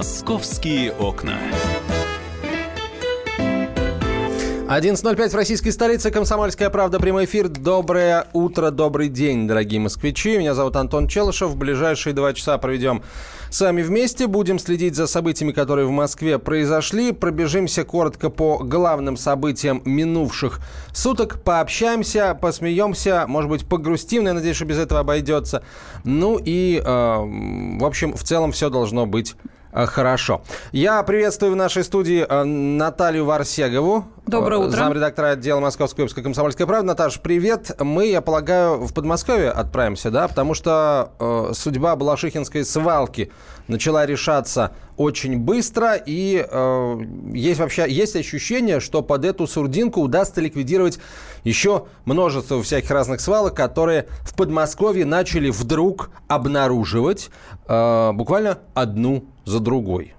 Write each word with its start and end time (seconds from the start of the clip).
Московские 0.00 0.92
окна. 0.92 1.36
11.05 4.66 5.28
в 5.28 5.34
российской 5.34 5.72
столице. 5.72 6.10
Комсомольская 6.10 6.70
правда. 6.70 6.98
Прямой 6.98 7.26
эфир. 7.26 7.48
Доброе 7.48 8.26
утро, 8.32 8.70
добрый 8.70 9.10
день, 9.10 9.46
дорогие 9.46 9.78
москвичи. 9.78 10.38
Меня 10.38 10.54
зовут 10.54 10.76
Антон 10.76 11.06
Челышев. 11.06 11.50
В 11.50 11.58
ближайшие 11.58 12.14
два 12.14 12.32
часа 12.32 12.56
проведем 12.56 13.02
с 13.50 13.60
вами 13.60 13.82
вместе. 13.82 14.26
Будем 14.26 14.58
следить 14.58 14.94
за 14.94 15.06
событиями, 15.06 15.52
которые 15.52 15.86
в 15.86 15.90
Москве 15.90 16.38
произошли. 16.38 17.12
Пробежимся 17.12 17.84
коротко 17.84 18.30
по 18.30 18.56
главным 18.56 19.18
событиям 19.18 19.82
минувших 19.84 20.60
суток. 20.94 21.42
Пообщаемся, 21.42 22.34
посмеемся, 22.40 23.26
может 23.28 23.50
быть, 23.50 23.66
погрустим. 23.66 24.24
Я 24.24 24.32
надеюсь, 24.32 24.56
что 24.56 24.64
без 24.64 24.78
этого 24.78 25.00
обойдется. 25.00 25.62
Ну 26.04 26.40
и, 26.42 26.80
э, 26.82 26.82
в 26.86 27.84
общем, 27.84 28.14
в 28.16 28.24
целом 28.24 28.52
все 28.52 28.70
должно 28.70 29.04
быть 29.04 29.36
Хорошо. 29.72 30.42
Я 30.72 31.00
приветствую 31.04 31.52
в 31.52 31.56
нашей 31.56 31.84
студии 31.84 32.26
э, 32.28 32.44
Наталью 32.44 33.24
Варсегову. 33.24 34.04
Доброе 34.26 34.56
утро. 34.58 34.76
Замредактора 34.76 35.30
отдела 35.30 35.60
Московской 35.60 36.02
выпуска 36.02 36.22
«Комсомольская 36.22 36.66
правда». 36.66 36.88
Наташ, 36.88 37.20
привет. 37.20 37.70
Мы, 37.78 38.06
я 38.06 38.20
полагаю, 38.20 38.78
в 38.78 38.92
Подмосковье 38.92 39.50
отправимся, 39.50 40.10
да? 40.10 40.26
Потому 40.26 40.54
что 40.54 41.12
э, 41.20 41.52
судьба 41.54 41.94
Балашихинской 41.94 42.64
свалки 42.64 43.30
начала 43.68 44.06
решаться 44.06 44.72
очень 44.96 45.38
быстро. 45.38 45.94
И 45.94 46.44
э, 46.48 47.00
есть 47.32 47.60
вообще 47.60 47.86
есть 47.88 48.16
ощущение, 48.16 48.80
что 48.80 49.02
под 49.02 49.24
эту 49.24 49.46
сурдинку 49.46 50.00
удастся 50.00 50.40
ликвидировать 50.40 50.98
еще 51.44 51.86
множество 52.04 52.62
всяких 52.62 52.90
разных 52.90 53.20
свалок, 53.20 53.54
которые 53.54 54.06
в 54.22 54.34
Подмосковье 54.34 55.04
начали 55.04 55.50
вдруг 55.50 56.10
обнаруживать 56.28 57.30
э, 57.66 58.12
буквально 58.12 58.58
одну 58.74 59.24
за 59.44 59.60
другой. 59.60 60.14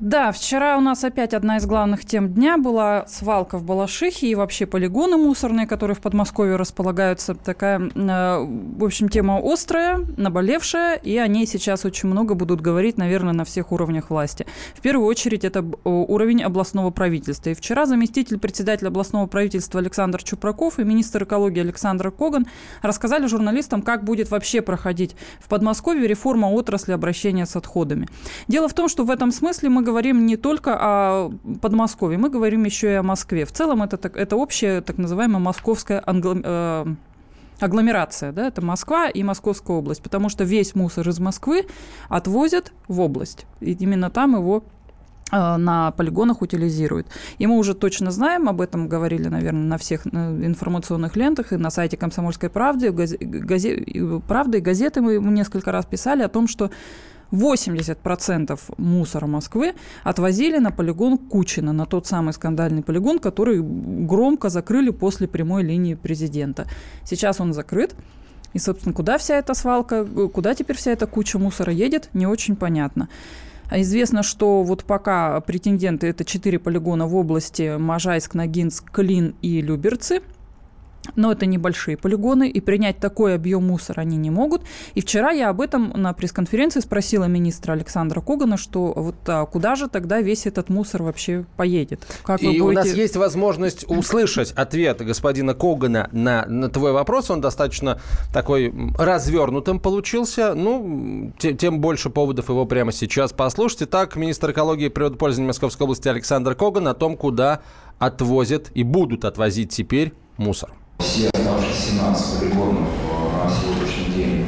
Да, 0.00 0.32
вчера 0.32 0.76
у 0.76 0.80
нас 0.80 1.04
опять 1.04 1.34
одна 1.34 1.58
из 1.58 1.66
главных 1.66 2.04
тем 2.04 2.28
дня 2.34 2.58
была 2.58 3.06
свалка 3.06 3.58
в 3.58 3.64
Балашихе 3.64 4.26
и 4.26 4.34
вообще 4.34 4.66
полигоны 4.66 5.16
мусорные, 5.16 5.68
которые 5.68 5.94
в 5.94 6.00
Подмосковье 6.00 6.56
располагаются. 6.56 7.36
Такая, 7.36 7.78
э, 7.78 8.44
в 8.44 8.84
общем, 8.84 9.08
тема 9.08 9.40
острая, 9.40 10.04
наболевшая, 10.16 10.96
и 10.96 11.16
о 11.16 11.28
ней 11.28 11.46
сейчас 11.46 11.84
очень 11.84 12.08
много 12.08 12.34
будут 12.34 12.60
говорить, 12.60 12.98
наверное, 12.98 13.32
на 13.32 13.44
всех 13.44 13.70
уровнях 13.70 14.10
власти. 14.10 14.46
В 14.74 14.80
первую 14.80 15.06
очередь 15.06 15.44
это 15.44 15.64
уровень 15.84 16.42
областного 16.42 16.90
правительства. 16.90 17.50
И 17.50 17.54
вчера 17.54 17.86
заместитель 17.86 18.40
председателя 18.40 18.88
областного 18.88 19.26
правительства 19.26 19.78
Александр 19.78 20.24
Чупраков 20.24 20.80
и 20.80 20.84
министр 20.84 21.22
экологии 21.22 21.60
Александр 21.60 22.10
Коган 22.10 22.46
рассказали 22.82 23.26
журналистам, 23.26 23.80
как 23.80 24.02
будет 24.02 24.28
вообще 24.32 24.60
проходить 24.60 25.14
в 25.38 25.48
Подмосковье 25.48 26.08
реформа 26.08 26.46
отрасли 26.46 26.90
обращения 26.90 27.46
с 27.46 27.54
отходами. 27.54 28.08
Дело 28.48 28.68
в 28.68 28.74
том, 28.74 28.88
что 28.88 29.04
в 29.04 29.10
этом 29.10 29.30
смысле 29.30 29.68
мы 29.68 29.84
говорим 29.84 29.93
не 30.02 30.36
только 30.36 30.76
о 30.78 31.30
Подмосковье, 31.60 32.18
мы 32.18 32.30
говорим 32.30 32.64
еще 32.64 32.92
и 32.92 32.94
о 32.94 33.02
Москве. 33.02 33.44
В 33.44 33.52
целом 33.52 33.82
это, 33.82 34.08
это 34.08 34.36
общая 34.36 34.80
так 34.80 34.98
называемая 34.98 35.40
московская 35.40 36.02
англо, 36.06 36.36
э, 36.42 36.86
агломерация, 37.60 38.32
да, 38.32 38.48
это 38.48 38.62
Москва 38.62 39.08
и 39.08 39.22
Московская 39.22 39.76
область, 39.76 40.02
потому 40.02 40.28
что 40.28 40.44
весь 40.44 40.74
мусор 40.74 41.08
из 41.08 41.18
Москвы 41.20 41.66
отвозят 42.08 42.72
в 42.88 43.00
область, 43.00 43.46
и 43.60 43.72
именно 43.72 44.10
там 44.10 44.34
его 44.34 44.64
э, 45.32 45.56
на 45.56 45.92
полигонах 45.92 46.42
утилизируют. 46.42 47.06
И 47.38 47.46
мы 47.46 47.56
уже 47.56 47.74
точно 47.74 48.10
знаем, 48.10 48.48
об 48.48 48.60
этом 48.60 48.88
говорили, 48.88 49.28
наверное, 49.28 49.62
на 49.62 49.78
всех 49.78 50.06
информационных 50.06 51.16
лентах 51.16 51.52
и 51.52 51.56
на 51.56 51.70
сайте 51.70 51.96
«Комсомольской 51.96 52.50
правды», 52.50 52.90
газе, 52.90 53.16
газе, 53.18 53.84
«Правды» 54.26 54.58
и 54.58 54.60
газеты 54.60 55.00
мы 55.00 55.18
несколько 55.18 55.72
раз 55.72 55.86
писали 55.86 56.22
о 56.22 56.28
том, 56.28 56.48
что 56.48 56.70
80% 57.34 58.58
мусора 58.78 59.26
Москвы 59.26 59.74
отвозили 60.02 60.58
на 60.58 60.70
полигон 60.70 61.18
Кучина, 61.18 61.72
на 61.72 61.86
тот 61.86 62.06
самый 62.06 62.32
скандальный 62.32 62.82
полигон, 62.82 63.18
который 63.18 63.60
громко 63.60 64.48
закрыли 64.48 64.90
после 64.90 65.28
прямой 65.28 65.62
линии 65.62 65.94
президента. 65.94 66.66
Сейчас 67.04 67.40
он 67.40 67.52
закрыт. 67.52 67.94
И, 68.52 68.58
собственно, 68.60 68.94
куда 68.94 69.18
вся 69.18 69.36
эта 69.36 69.52
свалка, 69.54 70.04
куда 70.04 70.54
теперь 70.54 70.76
вся 70.76 70.92
эта 70.92 71.08
куча 71.08 71.38
мусора 71.38 71.72
едет, 71.72 72.08
не 72.14 72.26
очень 72.26 72.54
понятно. 72.54 73.08
А 73.68 73.80
известно, 73.80 74.22
что 74.22 74.62
вот 74.62 74.84
пока 74.84 75.40
претенденты 75.40 76.06
это 76.06 76.24
четыре 76.24 76.60
полигона 76.60 77.08
в 77.08 77.16
области 77.16 77.76
Можайск, 77.76 78.34
Ногинск, 78.34 78.90
Клин 78.92 79.34
и 79.42 79.60
Люберцы– 79.60 80.20
но 81.16 81.32
это 81.32 81.46
небольшие 81.46 81.96
полигоны, 81.96 82.48
и 82.48 82.60
принять 82.60 82.98
такой 82.98 83.34
объем 83.34 83.66
мусора 83.66 84.00
они 84.00 84.16
не 84.16 84.30
могут. 84.30 84.62
И 84.94 85.00
вчера 85.00 85.30
я 85.30 85.50
об 85.50 85.60
этом 85.60 85.92
на 85.94 86.12
пресс-конференции 86.12 86.80
спросила 86.80 87.24
министра 87.24 87.72
Александра 87.72 88.20
Когана, 88.20 88.56
что 88.56 88.92
вот 88.94 89.16
а 89.26 89.44
куда 89.46 89.74
же 89.74 89.88
тогда 89.88 90.20
весь 90.20 90.46
этот 90.46 90.68
мусор 90.68 91.02
вообще 91.02 91.44
поедет? 91.56 92.06
Как 92.24 92.42
и 92.42 92.46
будете... 92.46 92.62
у 92.62 92.72
нас 92.72 92.86
есть 92.86 93.16
возможность 93.16 93.84
услышать 93.88 94.52
ответ 94.52 95.04
господина 95.04 95.54
Когана 95.54 96.08
на, 96.12 96.44
на 96.46 96.68
твой 96.68 96.92
вопрос. 96.92 97.30
Он 97.30 97.40
достаточно 97.40 98.00
такой 98.32 98.72
развернутым 98.98 99.80
получился. 99.80 100.54
Ну, 100.54 101.32
тем, 101.38 101.56
тем 101.56 101.80
больше 101.80 102.10
поводов 102.10 102.48
его 102.48 102.64
прямо 102.66 102.92
сейчас 102.92 103.32
послушать. 103.32 103.82
Итак, 103.82 104.16
министр 104.16 104.52
экологии 104.52 104.86
и 104.86 104.90
природопользования 104.90 105.48
Московской 105.48 105.84
области 105.84 106.08
Александр 106.08 106.54
Коган 106.54 106.88
о 106.88 106.94
том, 106.94 107.16
куда 107.16 107.60
отвозят 107.98 108.70
и 108.74 108.82
будут 108.82 109.24
отвозить 109.24 109.70
теперь 109.70 110.12
мусор. 110.36 110.72
Все 110.98 111.28
оставшиеся 111.28 111.90
17 111.92 112.40
полигонов 112.40 112.88
на 113.44 113.50
сегодняшний 113.50 114.14
день 114.14 114.46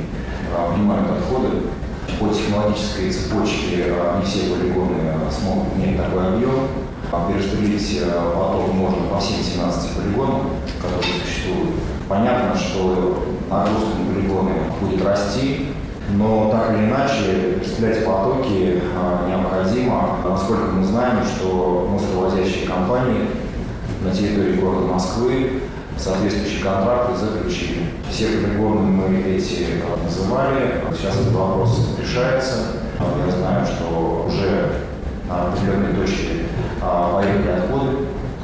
принимают 0.72 1.08
отходы. 1.10 1.48
По 2.18 2.28
технологической 2.28 3.10
цепочке 3.10 3.94
не 4.18 4.24
все 4.24 4.54
полигоны 4.54 4.96
смогут 5.30 5.74
иметь 5.76 5.96
такой 5.96 6.34
объем. 6.34 6.68
Переступить 7.28 8.00
поток 8.04 8.72
можно 8.74 9.02
по 9.08 9.18
всем 9.20 9.42
17 9.42 9.90
полигонам, 9.92 10.50
которые 10.80 11.02
существуют. 11.22 11.70
Понятно, 12.08 12.58
что 12.58 13.24
нагрузка 13.50 13.98
на 13.98 14.14
полигоны 14.14 14.52
будет 14.80 15.04
расти, 15.04 15.66
но 16.14 16.50
так 16.50 16.70
или 16.72 16.86
иначе 16.86 17.58
распределять 17.60 18.04
потоки 18.04 18.82
необходимо. 19.28 20.18
Насколько 20.24 20.66
мы 20.72 20.84
знаем, 20.84 21.18
что 21.24 21.88
мусоровозящие 21.90 22.66
компании 22.66 23.28
на 24.02 24.10
территории 24.12 24.60
города 24.60 24.86
Москвы 24.92 25.62
соответствующие 25.96 26.62
контракты 26.62 27.16
заключили. 27.16 27.86
Все 28.10 28.28
полигоны 28.28 28.82
мы 28.82 29.20
эти 29.20 29.82
называли. 30.04 30.82
Сейчас 30.96 31.16
этот 31.16 31.32
вопрос 31.32 31.96
решается. 32.00 32.54
Я 32.98 33.30
знаю, 33.30 33.66
что 33.66 34.26
уже 34.28 34.86
на 35.28 35.48
определенной 35.48 35.94
точке 35.94 36.46
а, 36.80 37.14
поехали 37.14 37.58
отходы, 37.58 37.96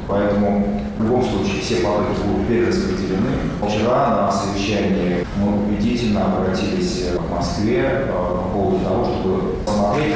поэтому 0.07 0.83
в 0.97 1.03
любом 1.03 1.23
случае 1.23 1.61
все 1.61 1.75
потоки 1.77 2.19
будут 2.25 2.47
перераспределены. 2.47 3.29
Вчера 3.67 4.09
на 4.09 4.31
совещании 4.31 5.25
мы 5.37 5.63
убедительно 5.63 6.25
обратились 6.25 7.05
к 7.15 7.31
Москве 7.31 8.07
а, 8.09 8.43
по 8.43 8.49
поводу 8.49 8.83
того, 8.83 9.05
чтобы 9.05 9.53
посмотреть 9.65 10.15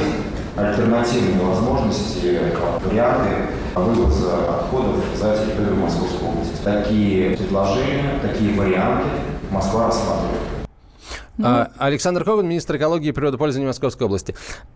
альтернативные 0.56 1.46
возможности, 1.46 2.38
варианты 2.84 3.30
вывоза 3.78 4.48
отходов 4.48 4.96
за 5.16 5.36
территорию 5.36 5.76
Московской 5.76 6.28
области. 6.28 6.62
Такие 6.62 7.36
предложения, 7.36 8.18
такие 8.22 8.58
варианты 8.58 9.08
Москва 9.50 9.86
рассматривает. 9.86 10.37
Ну, 11.38 11.46
а, 11.46 11.70
Александр 11.78 12.24
Коган, 12.24 12.48
министр 12.48 12.76
экологии 12.76 13.08
и 13.08 13.12
природопользования 13.12 13.68
Московской 13.68 14.06
области. 14.06 14.34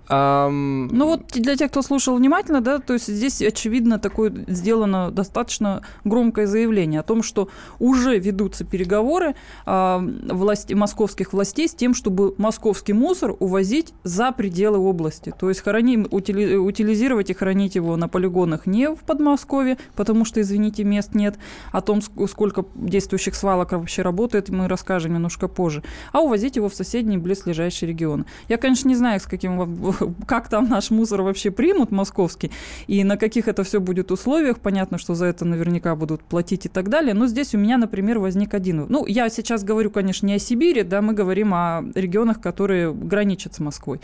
Um... 0.08 0.88
Ну 0.92 1.06
вот 1.06 1.26
для 1.32 1.56
тех, 1.56 1.70
кто 1.70 1.82
слушал 1.82 2.16
внимательно, 2.16 2.60
да, 2.60 2.78
то 2.78 2.92
есть 2.94 3.08
здесь 3.08 3.42
очевидно 3.42 3.98
такое 3.98 4.32
сделано 4.46 5.10
достаточно 5.10 5.82
громкое 6.04 6.46
заявление 6.46 7.00
о 7.00 7.02
том, 7.02 7.22
что 7.22 7.48
уже 7.78 8.18
ведутся 8.18 8.64
переговоры 8.64 9.34
э, 9.66 9.98
власти, 10.30 10.74
московских 10.74 11.32
властей 11.32 11.68
с 11.68 11.74
тем, 11.74 11.94
чтобы 11.94 12.34
московский 12.38 12.92
мусор 12.92 13.34
увозить 13.40 13.92
за 14.04 14.32
пределы 14.32 14.78
области. 14.78 15.34
То 15.38 15.48
есть 15.48 15.60
храним, 15.60 16.06
утили, 16.10 16.54
утилизировать 16.54 17.30
и 17.30 17.34
хранить 17.34 17.74
его 17.74 17.96
на 17.96 18.08
полигонах 18.08 18.66
не 18.66 18.88
в 18.88 19.00
Подмосковье, 19.00 19.78
потому 19.96 20.24
что, 20.24 20.40
извините, 20.40 20.84
мест 20.84 21.14
нет. 21.14 21.36
О 21.72 21.80
том, 21.80 22.00
сколько 22.02 22.64
действующих 22.74 23.34
свалок 23.34 23.72
вообще 23.72 24.02
работает, 24.02 24.48
мы 24.48 24.68
расскажем 24.68 25.14
немножко 25.14 25.48
позже. 25.48 25.82
А 26.12 26.20
увозить 26.20 26.51
перевозить 26.52 26.56
его 26.56 26.68
в 26.68 26.74
соседний 26.74 27.18
близлежащий 27.18 27.88
регион. 27.88 28.26
Я, 28.48 28.58
конечно, 28.58 28.88
не 28.88 28.96
знаю, 28.96 29.20
с 29.20 29.26
каким, 29.26 29.94
как 30.26 30.48
там 30.48 30.68
наш 30.68 30.90
мусор 30.90 31.22
вообще 31.22 31.50
примут 31.50 31.90
московский, 31.90 32.50
и 32.88 33.04
на 33.04 33.16
каких 33.16 33.48
это 33.48 33.62
все 33.62 33.80
будет 33.80 34.10
условиях. 34.10 34.58
Понятно, 34.58 34.98
что 34.98 35.14
за 35.14 35.26
это 35.26 35.44
наверняка 35.44 35.94
будут 35.96 36.22
платить 36.22 36.66
и 36.66 36.68
так 36.68 36.88
далее. 36.88 37.14
Но 37.14 37.26
здесь 37.26 37.54
у 37.54 37.58
меня, 37.58 37.78
например, 37.78 38.18
возник 38.18 38.54
один... 38.54 38.86
Ну, 38.88 39.06
я 39.06 39.28
сейчас 39.30 39.64
говорю, 39.64 39.90
конечно, 39.90 40.26
не 40.26 40.34
о 40.34 40.38
Сибири, 40.38 40.82
да, 40.82 41.00
мы 41.00 41.14
говорим 41.14 41.52
о 41.54 41.82
регионах, 41.94 42.40
которые 42.40 42.92
граничат 42.92 43.54
с 43.54 43.60
Москвой. 43.60 44.00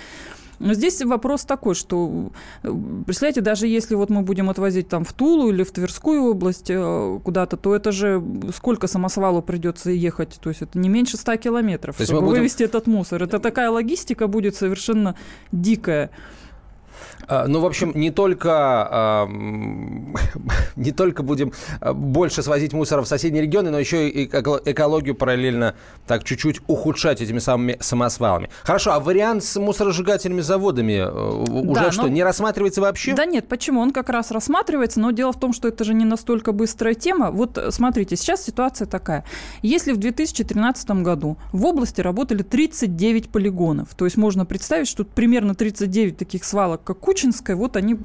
Но 0.58 0.74
здесь 0.74 1.00
вопрос 1.02 1.44
такой, 1.44 1.74
что, 1.74 2.30
представляете, 2.62 3.40
даже 3.40 3.66
если 3.66 3.94
вот 3.94 4.10
мы 4.10 4.22
будем 4.22 4.50
отвозить 4.50 4.88
там 4.88 5.04
в 5.04 5.12
Тулу 5.12 5.50
или 5.50 5.62
в 5.62 5.70
Тверскую 5.70 6.22
область 6.22 6.70
э, 6.70 7.20
куда-то, 7.22 7.56
то 7.56 7.74
это 7.74 7.92
же 7.92 8.22
сколько 8.54 8.86
самосвалу 8.86 9.42
придется 9.42 9.90
ехать? 9.90 10.38
То 10.40 10.50
есть 10.50 10.62
это 10.62 10.78
не 10.78 10.88
меньше 10.88 11.16
100 11.16 11.36
километров, 11.36 11.96
то 11.96 12.04
чтобы 12.04 12.20
будем... 12.20 12.38
вывести 12.38 12.62
этот 12.62 12.86
мусор. 12.86 13.22
Это 13.22 13.38
такая 13.38 13.70
логистика 13.70 14.26
будет 14.26 14.56
совершенно 14.56 15.14
дикая. 15.52 16.10
А, 17.28 17.46
ну, 17.46 17.60
в 17.60 17.66
общем, 17.66 17.92
не 17.94 18.10
только, 18.10 19.28
не 20.76 20.92
только 20.92 21.22
будем 21.22 21.52
а, 21.80 21.92
больше 21.92 22.42
свозить 22.42 22.72
мусора 22.72 23.02
в 23.02 23.08
соседние 23.08 23.42
регионы, 23.42 23.70
но 23.70 23.78
еще 23.78 24.08
и 24.08 24.24
экологию 24.26 25.14
параллельно 25.14 25.74
так 26.06 26.24
чуть-чуть 26.24 26.60
ухудшать 26.66 27.20
этими 27.20 27.38
самыми 27.38 27.76
самосвалами. 27.80 28.48
Хорошо, 28.62 28.92
а 28.92 29.00
вариант 29.00 29.44
с 29.44 29.58
мусоросжигательными 29.60 30.40
заводами 30.40 30.92
э, 30.92 31.08
уже 31.08 31.74
да, 31.74 31.90
что, 31.90 32.02
но... 32.02 32.08
не 32.08 32.22
рассматривается 32.22 32.80
вообще? 32.80 33.14
Да 33.14 33.26
нет, 33.26 33.46
почему? 33.48 33.80
Он 33.80 33.92
как 33.92 34.08
раз 34.08 34.30
рассматривается, 34.30 35.00
но 35.00 35.10
дело 35.10 35.32
в 35.32 35.38
том, 35.40 35.52
что 35.52 35.68
это 35.68 35.84
же 35.84 35.94
не 35.94 36.04
настолько 36.04 36.52
быстрая 36.52 36.94
тема. 36.94 37.30
Вот 37.30 37.58
э, 37.58 37.70
смотрите, 37.70 38.16
сейчас 38.16 38.44
ситуация 38.44 38.86
такая. 38.86 39.24
Если 39.60 39.92
в 39.92 39.98
2013 39.98 40.90
году 41.02 41.36
в 41.52 41.66
области 41.66 42.00
работали 42.00 42.42
39 42.42 43.28
полигонов, 43.28 43.94
то 43.94 44.06
есть 44.06 44.16
можно 44.16 44.46
представить, 44.46 44.88
что 44.88 45.04
примерно 45.04 45.54
39 45.54 46.16
таких 46.16 46.44
свалок, 46.44 46.84
как 46.84 46.98
Куча, 46.98 47.17
Кучинской, 47.18 47.54
вот 47.54 47.76
они 47.76 47.96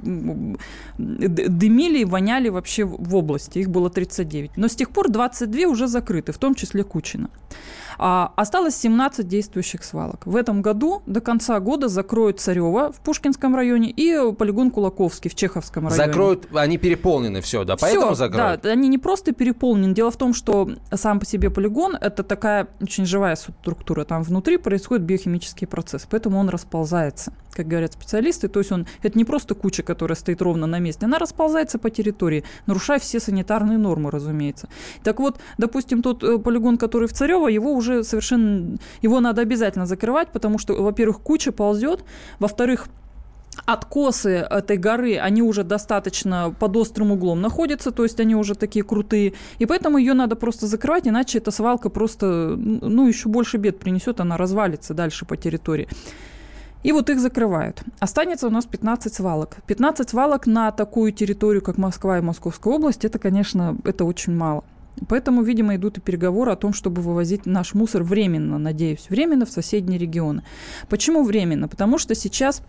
дымили 0.97 1.99
и 1.99 2.05
воняли 2.05 2.49
вообще 2.49 2.83
в 2.83 3.15
области. 3.15 3.59
Их 3.59 3.69
было 3.69 3.89
39. 3.89 4.51
Но 4.57 4.67
с 4.67 4.75
тех 4.75 4.89
пор 4.89 5.09
22 5.09 5.67
уже 5.67 5.87
закрыты, 5.87 6.31
в 6.31 6.37
том 6.37 6.55
числе 6.55 6.83
Кучина. 6.83 7.29
А, 7.97 8.33
осталось 8.35 8.75
17 8.75 9.27
действующих 9.27 9.83
свалок. 9.83 10.25
В 10.25 10.35
этом 10.35 10.61
году 10.61 11.01
до 11.05 11.21
конца 11.21 11.59
года 11.59 11.87
закроют 11.87 12.39
Царева 12.39 12.91
в 12.91 12.99
Пушкинском 13.01 13.55
районе 13.55 13.89
и 13.89 14.33
полигон 14.33 14.71
Кулаковский 14.71 15.29
в 15.29 15.35
Чеховском 15.35 15.87
районе. 15.87 16.05
Закроют, 16.05 16.47
они 16.53 16.77
переполнены 16.77 17.41
все, 17.41 17.63
да, 17.63 17.75
поэтому 17.77 18.07
все, 18.07 18.15
закроют? 18.15 18.61
Да, 18.61 18.69
они 18.69 18.87
не 18.87 18.97
просто 18.97 19.33
переполнены. 19.33 19.93
Дело 19.93 20.11
в 20.11 20.17
том, 20.17 20.33
что 20.33 20.69
сам 20.93 21.19
по 21.19 21.25
себе 21.25 21.49
полигон– 21.49 21.95
это 22.01 22.23
такая 22.23 22.67
очень 22.81 23.05
живая 23.05 23.35
структура. 23.35 24.05
Там 24.05 24.23
внутри 24.23 24.57
происходят 24.57 25.03
биохимические 25.03 25.67
процессы, 25.67 26.07
поэтому 26.09 26.39
он 26.39 26.49
расползается, 26.49 27.33
как 27.51 27.67
говорят 27.67 27.93
специалисты. 27.93 28.47
То 28.47 28.59
есть 28.59 28.71
он, 28.71 28.87
это 29.01 29.17
не 29.17 29.25
просто 29.25 29.55
куча, 29.55 29.83
которая 29.83 30.15
стоит 30.15 30.41
ровно 30.41 30.67
на 30.67 30.79
месте, 30.79 31.05
она 31.05 31.19
расползается 31.19 31.79
по 31.79 31.89
территории, 31.89 32.43
нарушая 32.65 32.99
все 32.99 33.19
санитарные 33.19 33.77
нормы, 33.77 34.11
разумеется. 34.11 34.69
Так 35.03 35.19
вот, 35.19 35.39
допустим, 35.57 36.01
тот 36.01 36.23
э, 36.23 36.37
полигон, 36.37 36.77
который 36.77 37.07
в 37.07 37.13
Царево, 37.13 37.47
его 37.47 37.73
уже 37.73 37.82
уже 37.83 38.03
совершенно... 38.03 38.77
Его 39.01 39.19
надо 39.19 39.41
обязательно 39.41 39.85
закрывать, 39.85 40.31
потому 40.31 40.57
что, 40.57 40.73
во-первых, 40.81 41.19
куча 41.19 41.51
ползет, 41.51 42.03
во-вторых, 42.39 42.87
откосы 43.65 44.47
этой 44.49 44.77
горы, 44.77 45.17
они 45.17 45.41
уже 45.41 45.63
достаточно 45.63 46.55
под 46.59 46.75
острым 46.77 47.11
углом 47.11 47.41
находятся, 47.41 47.91
то 47.91 48.03
есть 48.03 48.19
они 48.19 48.35
уже 48.35 48.55
такие 48.55 48.83
крутые, 48.83 49.33
и 49.59 49.65
поэтому 49.65 49.97
ее 49.97 50.13
надо 50.13 50.35
просто 50.35 50.67
закрывать, 50.67 51.07
иначе 51.07 51.37
эта 51.37 51.51
свалка 51.51 51.89
просто, 51.89 52.55
ну, 52.57 53.07
еще 53.07 53.29
больше 53.29 53.57
бед 53.57 53.79
принесет, 53.79 54.19
она 54.19 54.37
развалится 54.37 54.93
дальше 54.93 55.25
по 55.25 55.37
территории. 55.37 55.87
И 56.83 56.91
вот 56.91 57.09
их 57.09 57.19
закрывают. 57.19 57.81
Останется 57.99 58.47
у 58.47 58.49
нас 58.49 58.65
15 58.65 59.13
свалок. 59.13 59.55
15 59.67 60.09
свалок 60.09 60.47
на 60.47 60.69
такую 60.71 61.13
территорию, 61.13 61.61
как 61.61 61.77
Москва 61.77 62.17
и 62.17 62.21
Московская 62.21 62.73
область, 62.73 63.05
это, 63.05 63.19
конечно, 63.19 63.77
это 63.85 64.03
очень 64.03 64.35
мало. 64.35 64.65
Поэтому, 65.07 65.41
видимо, 65.41 65.75
идут 65.75 65.97
и 65.97 66.01
переговоры 66.01 66.51
о 66.51 66.55
том, 66.55 66.73
чтобы 66.73 67.01
вывозить 67.01 67.45
наш 67.45 67.73
мусор 67.73 68.03
временно, 68.03 68.57
надеюсь, 68.57 69.07
временно 69.09 69.45
в 69.45 69.49
соседние 69.49 69.99
регионы. 69.99 70.43
Почему 70.89 71.23
временно? 71.23 71.67
Потому 71.67 71.97
что 71.97 72.15
сейчас 72.15 72.61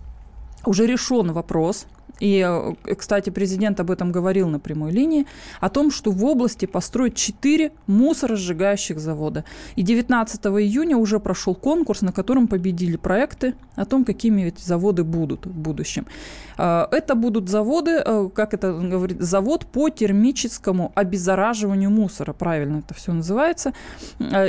уже 0.64 0.86
решен 0.86 1.32
вопрос 1.32 1.86
и, 2.20 2.44
э, 2.46 2.94
кстати, 2.94 3.30
президент 3.30 3.80
об 3.80 3.90
этом 3.90 4.12
говорил 4.12 4.48
на 4.48 4.60
прямой 4.60 4.92
линии, 4.92 5.26
о 5.60 5.68
том, 5.68 5.90
что 5.90 6.10
в 6.10 6.24
области 6.24 6.66
построят 6.66 7.16
4 7.16 7.72
мусоросжигающих 7.86 9.00
завода. 9.00 9.44
И 9.76 9.82
19 9.82 10.46
июня 10.46 10.96
уже 10.96 11.18
прошел 11.18 11.54
конкурс, 11.54 12.02
на 12.02 12.12
котором 12.12 12.46
победили 12.46 12.96
проекты 12.96 13.54
о 13.74 13.84
том, 13.84 14.04
какими 14.04 14.42
эти 14.42 14.62
заводы 14.62 15.02
будут 15.02 15.46
в 15.46 15.52
будущем. 15.52 16.06
Э, 16.56 16.86
это 16.92 17.14
будут 17.14 17.48
заводы, 17.48 18.02
э, 18.04 18.28
как 18.32 18.54
это 18.54 18.72
говорит, 18.72 19.20
завод 19.20 19.66
по 19.66 19.88
термическому 19.90 20.92
обеззараживанию 20.94 21.90
мусора, 21.90 22.32
правильно 22.32 22.78
это 22.78 22.94
все 22.94 23.12
называется. 23.12 23.72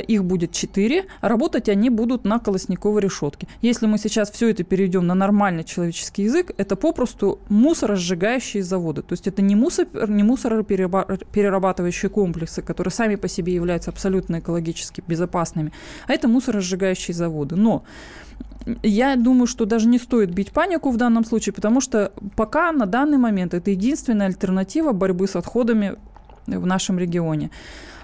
Их 0.08 0.24
будет 0.24 0.52
4, 0.52 1.06
работать 1.20 1.68
они 1.68 1.90
будут 1.90 2.24
на 2.24 2.38
колосниковой 2.38 3.02
решетке. 3.02 3.48
Если 3.60 3.86
мы 3.86 3.98
сейчас 3.98 4.30
все 4.30 4.50
это 4.50 4.62
перейдем 4.62 5.06
на 5.06 5.14
нормальный 5.14 5.64
человеческий 5.64 6.24
язык, 6.24 6.52
это 6.56 6.76
попросту 6.76 7.40
мусоросжигающие 7.48 8.62
заводы. 8.62 9.02
То 9.02 9.12
есть 9.12 9.26
это 9.26 9.42
не, 9.42 9.54
мусор, 9.54 9.86
не 10.08 10.22
мусороперерабатывающие 10.22 12.10
комплексы, 12.10 12.62
которые 12.62 12.92
сами 12.92 13.16
по 13.16 13.28
себе 13.28 13.54
являются 13.54 13.90
абсолютно 13.90 14.40
экологически 14.40 15.02
безопасными, 15.06 15.72
а 16.06 16.12
это 16.12 16.28
мусоросжигающие 16.28 17.14
заводы. 17.14 17.56
Но 17.56 17.84
я 18.82 19.16
думаю, 19.16 19.46
что 19.46 19.64
даже 19.64 19.86
не 19.86 19.98
стоит 19.98 20.30
бить 20.32 20.50
панику 20.50 20.90
в 20.90 20.96
данном 20.96 21.24
случае, 21.24 21.52
потому 21.52 21.80
что 21.80 22.12
пока 22.34 22.72
на 22.72 22.86
данный 22.86 23.18
момент 23.18 23.54
это 23.54 23.70
единственная 23.70 24.26
альтернатива 24.26 24.92
борьбы 24.92 25.28
с 25.28 25.36
отходами 25.36 25.96
в 26.46 26.66
нашем 26.66 26.98
регионе. 26.98 27.50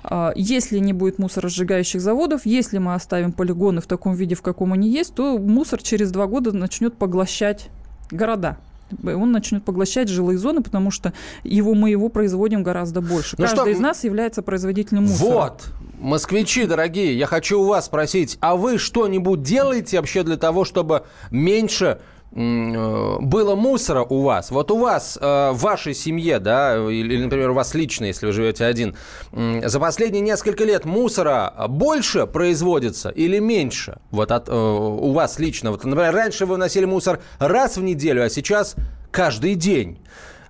А, 0.04 0.32
если 0.36 0.78
не 0.78 0.92
будет 0.92 1.18
мусоросжигающих 1.18 2.00
заводов, 2.00 2.46
если 2.46 2.78
мы 2.78 2.94
оставим 2.94 3.32
полигоны 3.32 3.80
в 3.80 3.86
таком 3.86 4.14
виде, 4.14 4.34
в 4.34 4.42
каком 4.42 4.72
они 4.72 4.88
есть, 4.88 5.14
то 5.14 5.38
мусор 5.38 5.82
через 5.82 6.12
два 6.12 6.26
года 6.26 6.52
начнет 6.52 6.96
поглощать 6.96 7.68
города 8.10 8.58
он 9.02 9.32
начнет 9.32 9.64
поглощать 9.64 10.08
жилые 10.08 10.38
зоны, 10.38 10.62
потому 10.62 10.90
что 10.90 11.12
его, 11.44 11.74
мы 11.74 11.90
его 11.90 12.08
производим 12.08 12.62
гораздо 12.62 13.00
больше. 13.00 13.36
Ну 13.38 13.44
Каждый 13.44 13.60
что, 13.60 13.70
из 13.70 13.78
нас 13.78 14.04
является 14.04 14.42
производителем 14.42 15.04
мусора. 15.04 15.30
Вот, 15.30 15.68
москвичи 15.98 16.66
дорогие, 16.66 17.16
я 17.16 17.26
хочу 17.26 17.60
у 17.60 17.66
вас 17.66 17.86
спросить, 17.86 18.38
а 18.40 18.56
вы 18.56 18.78
что-нибудь 18.78 19.42
делаете 19.42 19.98
вообще 19.98 20.22
для 20.22 20.36
того, 20.36 20.64
чтобы 20.64 21.04
меньше 21.30 21.82
Э, 21.92 21.98
было 22.34 23.54
мусора 23.54 24.02
у 24.02 24.22
вас, 24.22 24.50
вот 24.50 24.70
у 24.70 24.78
вас, 24.78 25.18
э, 25.20 25.50
в 25.52 25.58
вашей 25.58 25.94
семье, 25.94 26.38
да, 26.38 26.76
или, 26.90 27.22
например, 27.22 27.50
у 27.50 27.54
вас 27.54 27.74
лично, 27.74 28.06
если 28.06 28.26
вы 28.26 28.32
живете 28.32 28.64
один, 28.64 28.96
за 29.32 29.78
последние 29.78 30.22
несколько 30.22 30.64
лет 30.64 30.84
мусора 30.84 31.52
больше 31.68 32.26
производится 32.26 33.10
или 33.10 33.38
меньше? 33.38 33.98
Вот 34.10 34.32
от, 34.32 34.48
э, 34.48 34.52
у 34.52 35.12
вас 35.12 35.38
лично. 35.38 35.70
Вот, 35.72 35.84
например, 35.84 36.14
раньше 36.14 36.46
вы 36.46 36.54
вносили 36.54 36.86
мусор 36.86 37.20
раз 37.38 37.76
в 37.76 37.82
неделю, 37.82 38.24
а 38.24 38.30
сейчас 38.30 38.76
каждый 39.10 39.54
день. 39.54 39.98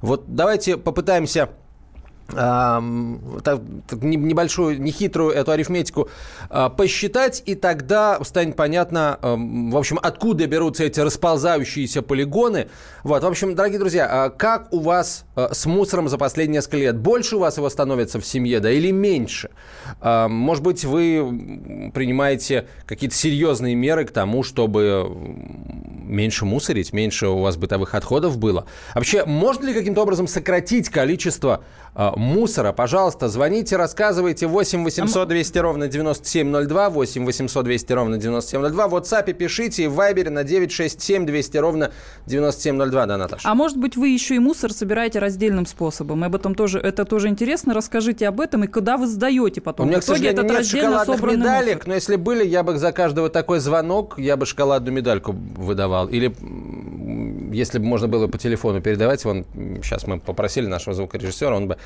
Вот 0.01 0.25
давайте 0.35 0.77
попытаемся 0.77 1.51
небольшую, 4.01 4.81
нехитрую 4.81 5.33
эту 5.33 5.51
арифметику 5.51 6.09
а, 6.49 6.69
посчитать, 6.71 7.43
и 7.47 7.55
тогда 7.55 8.19
станет 8.25 8.57
понятно, 8.57 9.19
в 9.21 9.77
общем, 9.77 9.99
откуда 10.03 10.47
берутся 10.47 10.85
эти 10.85 11.01
расползающиеся 11.01 12.03
полигоны. 12.03 12.69
Вот, 13.05 13.23
в 13.23 13.27
общем, 13.27 13.55
дорогие 13.55 13.79
друзья, 13.79 14.09
а 14.11 14.31
как 14.31 14.73
у 14.73 14.81
вас 14.81 15.25
а, 15.35 15.53
с 15.53 15.67
мусором 15.67 16.09
за 16.09 16.17
последние 16.19 16.59
несколько 16.59 16.77
лет? 16.79 16.99
Больше 16.99 17.37
у 17.37 17.41
вас 17.41 17.57
его 17.57 17.69
становится 17.69 18.21
в 18.21 18.27
семье, 18.27 18.61
да, 18.61 18.71
или 18.71 18.91
меньше? 18.91 19.51
Может 20.03 20.65
быть, 20.65 20.85
вы 20.85 21.91
принимаете 21.95 22.67
какие-то 22.87 23.17
серьезные 23.17 23.75
меры 23.75 24.05
к 24.05 24.11
тому, 24.11 24.43
чтобы 24.43 25.11
меньше 26.05 26.45
мусорить, 26.45 26.93
меньше 26.93 27.29
у 27.29 27.41
вас 27.41 27.57
бытовых 27.57 27.95
отходов 27.95 28.39
было? 28.39 28.67
Вообще, 28.95 29.25
можно 29.25 29.67
ли 29.67 29.75
каким-то 29.75 30.03
образом 30.03 30.29
сократить 30.29 30.89
количество 30.89 31.65
мусора. 32.17 32.73
Пожалуйста, 32.73 33.29
звоните, 33.29 33.77
рассказывайте. 33.77 34.47
8 34.47 34.85
800 34.85 35.29
200 35.29 35.59
ровно 35.59 35.89
9702, 35.89 36.91
8 36.91 37.25
800 37.25 37.65
200 37.65 37.93
ровно 37.93 38.19
9702. 38.19 38.89
В 38.89 38.95
WhatsApp 38.95 39.33
пишите 39.33 39.85
и 39.85 39.87
в 39.87 39.99
Viber 39.99 40.31
на 40.31 40.45
967 40.45 41.27
200 41.27 41.57
ровно 41.59 41.93
9702, 42.27 43.07
да, 43.07 43.17
Наташа? 43.17 43.49
А 43.49 43.55
может 43.55 43.79
быть, 43.79 43.97
вы 43.97 44.09
еще 44.09 44.37
и 44.37 44.39
мусор 44.39 44.73
собираете 44.73 45.19
раздельным 45.19 45.67
способом? 45.67 46.25
Об 46.25 46.35
этом 46.35 46.55
тоже, 46.55 46.79
это 46.79 47.05
тоже 47.05 47.29
интересно. 47.29 47.75
Расскажите 47.75 48.29
об 48.29 48.41
этом 48.41 48.65
и 48.65 48.67
куда 48.67 48.97
вы 48.97 49.07
сдаете 49.07 49.61
потом. 49.61 49.87
У 49.87 49.89
меня, 49.89 50.01
в 50.01 50.05
итоге, 50.05 50.33
к 50.33 50.37
сожалению, 50.37 50.59
нет 50.59 50.67
шоколадных 50.67 51.23
медалек, 51.23 51.75
мусор. 51.75 51.89
но 51.89 51.95
если 51.95 52.17
были, 52.17 52.47
я 52.47 52.63
бы 52.63 52.79
за 52.79 52.93
каждого 52.93 53.29
такой 53.29 53.61
звонок, 53.61 54.19
я 54.19 54.37
бы 54.37 54.47
шоколадную 54.47 54.95
медальку 54.95 55.33
выдавал. 55.33 56.09
Или 56.09 56.33
если 57.53 57.79
бы 57.79 57.85
можно 57.85 58.09
было 58.09 58.27
по 58.27 58.39
телефону 58.39 58.81
передавать, 58.81 59.25
вон, 59.25 59.45
сейчас 59.83 60.07
мы 60.07 60.19
попросили 60.19 60.67
нашего 60.67 60.95
звукорежиссера, 60.95 61.55
он 61.55 61.69
бы 61.69 61.79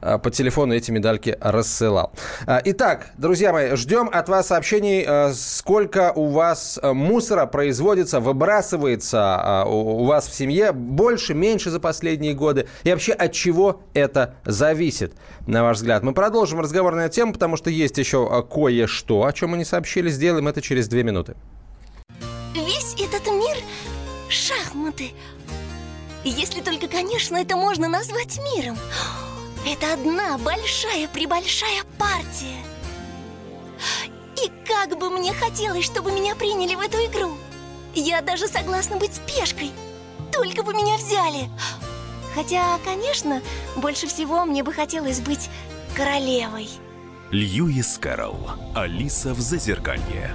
по 0.00 0.30
телефону 0.30 0.74
эти 0.74 0.90
медальки 0.90 1.36
рассылал. 1.40 2.12
А, 2.46 2.60
итак, 2.64 3.10
друзья 3.16 3.52
мои, 3.52 3.74
ждем 3.76 4.10
от 4.12 4.28
вас 4.28 4.48
сообщений, 4.48 5.04
а, 5.06 5.32
сколько 5.34 6.12
у 6.12 6.28
вас 6.28 6.78
мусора 6.82 7.46
производится, 7.46 8.20
выбрасывается 8.20 9.64
у 9.66 10.04
вас 10.04 10.28
в 10.28 10.34
семье, 10.34 10.72
больше, 10.72 11.34
меньше 11.34 11.70
за 11.70 11.80
последние 11.80 12.34
годы, 12.34 12.66
и 12.84 12.90
вообще 12.90 13.12
от 13.12 13.32
чего 13.32 13.82
это 13.94 14.34
зависит, 14.44 15.14
на 15.46 15.62
ваш 15.62 15.78
взгляд. 15.78 16.02
Мы 16.02 16.12
продолжим 16.12 16.60
разговор 16.60 16.94
на 16.94 17.06
эту 17.06 17.14
тему, 17.14 17.32
потому 17.32 17.56
что 17.56 17.70
есть 17.70 17.98
еще 17.98 18.46
кое-что, 18.50 19.24
о 19.24 19.32
чем 19.32 19.50
мы 19.50 19.58
не 19.58 19.64
сообщили. 19.64 20.10
Сделаем 20.10 20.48
это 20.48 20.60
через 20.62 20.88
две 20.88 21.02
минуты. 21.02 21.34
Весь 22.54 22.94
этот 22.94 23.26
мир– 23.26 23.56
шахматы. 24.28 25.10
Если 26.24 26.60
только, 26.60 26.86
конечно, 26.88 27.36
это 27.36 27.56
можно 27.56 27.88
назвать 27.88 28.38
миром. 28.54 28.76
Это 29.66 29.92
одна 29.92 30.38
большая-пребольшая 30.38 31.84
партия. 31.98 32.64
И 34.42 34.50
как 34.66 34.98
бы 34.98 35.10
мне 35.10 35.32
хотелось, 35.32 35.84
чтобы 35.84 36.12
меня 36.12 36.34
приняли 36.34 36.74
в 36.74 36.80
эту 36.80 36.96
игру. 36.98 37.36
Я 37.94 38.22
даже 38.22 38.48
согласна 38.48 38.96
быть 38.96 39.20
пешкой. 39.26 39.72
только 40.32 40.62
бы 40.62 40.72
меня 40.72 40.96
взяли. 40.96 41.50
Хотя, 42.34 42.78
конечно, 42.84 43.42
больше 43.76 44.06
всего 44.06 44.44
мне 44.44 44.62
бы 44.62 44.72
хотелось 44.72 45.20
быть 45.20 45.50
королевой. 45.96 46.68
Льюис 47.30 47.98
Кэрролл. 47.98 48.50
Алиса 48.74 49.34
в 49.34 49.40
Зазеркалье. 49.40 50.34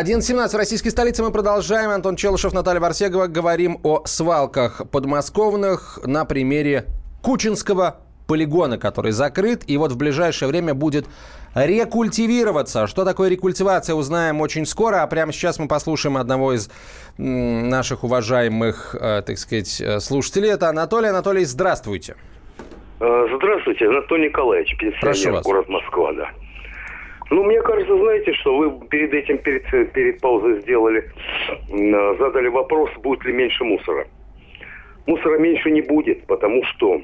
11.17 0.00 0.48
в 0.48 0.56
российской 0.56 0.88
столице. 0.88 1.22
Мы 1.22 1.30
продолжаем. 1.30 1.90
Антон 1.90 2.16
Челышев, 2.16 2.52
Наталья 2.52 2.80
Варсегова. 2.80 3.28
Говорим 3.28 3.78
о 3.84 4.02
свалках 4.06 4.82
подмосковных 4.90 6.00
на 6.04 6.24
примере 6.24 6.86
Кучинского 7.22 8.00
полигона, 8.26 8.76
который 8.76 9.12
закрыт 9.12 9.62
и 9.68 9.76
вот 9.76 9.92
в 9.92 9.96
ближайшее 9.96 10.48
время 10.48 10.74
будет 10.74 11.06
рекультивироваться. 11.54 12.88
Что 12.88 13.04
такое 13.04 13.28
рекультивация, 13.28 13.94
узнаем 13.94 14.40
очень 14.40 14.66
скоро. 14.66 15.04
А 15.04 15.06
прямо 15.06 15.32
сейчас 15.32 15.60
мы 15.60 15.68
послушаем 15.68 16.16
одного 16.16 16.54
из 16.54 16.70
наших 17.16 18.02
уважаемых, 18.02 18.96
э, 18.98 19.22
так 19.24 19.38
сказать, 19.38 19.80
э, 19.80 20.00
слушателей. 20.00 20.50
Это 20.50 20.70
Анатолий. 20.70 21.08
Анатолий, 21.08 21.44
здравствуйте. 21.44 22.16
Э, 22.98 23.26
здравствуйте, 23.36 23.86
Анатолий 23.86 24.28
Николаевич, 24.28 24.76
пенсионер, 24.76 25.40
город 25.42 25.68
Москва, 25.68 26.12
да. 26.14 26.30
Ну, 27.30 27.42
мне 27.44 27.60
кажется, 27.62 27.96
знаете, 27.96 28.32
что 28.34 28.56
вы 28.56 28.86
перед 28.88 29.12
этим, 29.14 29.38
перед, 29.38 29.64
перед 29.92 30.20
паузой 30.20 30.60
сделали, 30.60 31.10
задали 32.18 32.48
вопрос, 32.48 32.90
будет 33.02 33.24
ли 33.24 33.32
меньше 33.32 33.64
мусора. 33.64 34.06
Мусора 35.06 35.38
меньше 35.38 35.70
не 35.70 35.82
будет, 35.82 36.26
потому 36.26 36.62
что 36.64 37.00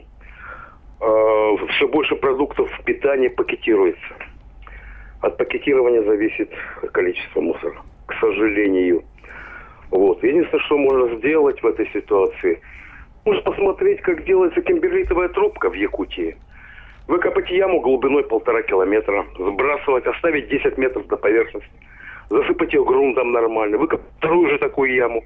э, 1.00 1.56
все 1.70 1.88
больше 1.88 2.16
продуктов 2.16 2.70
питания 2.84 3.30
пакетируется. 3.30 4.14
От 5.20 5.36
пакетирования 5.36 6.02
зависит 6.02 6.50
количество 6.92 7.40
мусора, 7.40 7.76
к 8.06 8.14
сожалению. 8.20 9.04
Вот. 9.90 10.22
Единственное, 10.22 10.64
что 10.64 10.78
можно 10.78 11.16
сделать 11.16 11.62
в 11.62 11.66
этой 11.66 11.88
ситуации– 11.92 12.60
можно 13.24 13.42
посмотреть, 13.42 14.00
как 14.00 14.24
делается 14.24 14.62
кимберлитовая 14.62 15.28
трубка 15.28 15.70
в 15.70 15.74
Якутии. 15.74 16.36
Выкопать 17.10 17.50
яму 17.50 17.80
глубиной 17.80 18.22
полтора 18.22 18.62
километра, 18.62 19.26
сбрасывать, 19.36 20.06
оставить 20.06 20.48
10 20.48 20.78
метров 20.78 21.08
до 21.08 21.16
поверхности, 21.16 21.68
засыпать 22.28 22.72
ее 22.72 22.84
грунтом 22.84 23.32
нормально, 23.32 23.78
выкопать 23.78 24.06
вторую 24.18 24.48
же 24.48 24.58
такую 24.58 24.94
яму. 24.94 25.24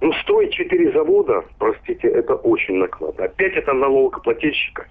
Ну, 0.00 0.14
строить 0.22 0.54
четыре 0.54 0.90
завода, 0.92 1.44
простите, 1.58 2.08
это 2.08 2.36
очень 2.36 2.76
накладно. 2.76 3.26
Опять 3.26 3.52
это 3.52 3.74
налогоплательщика. 3.74 4.86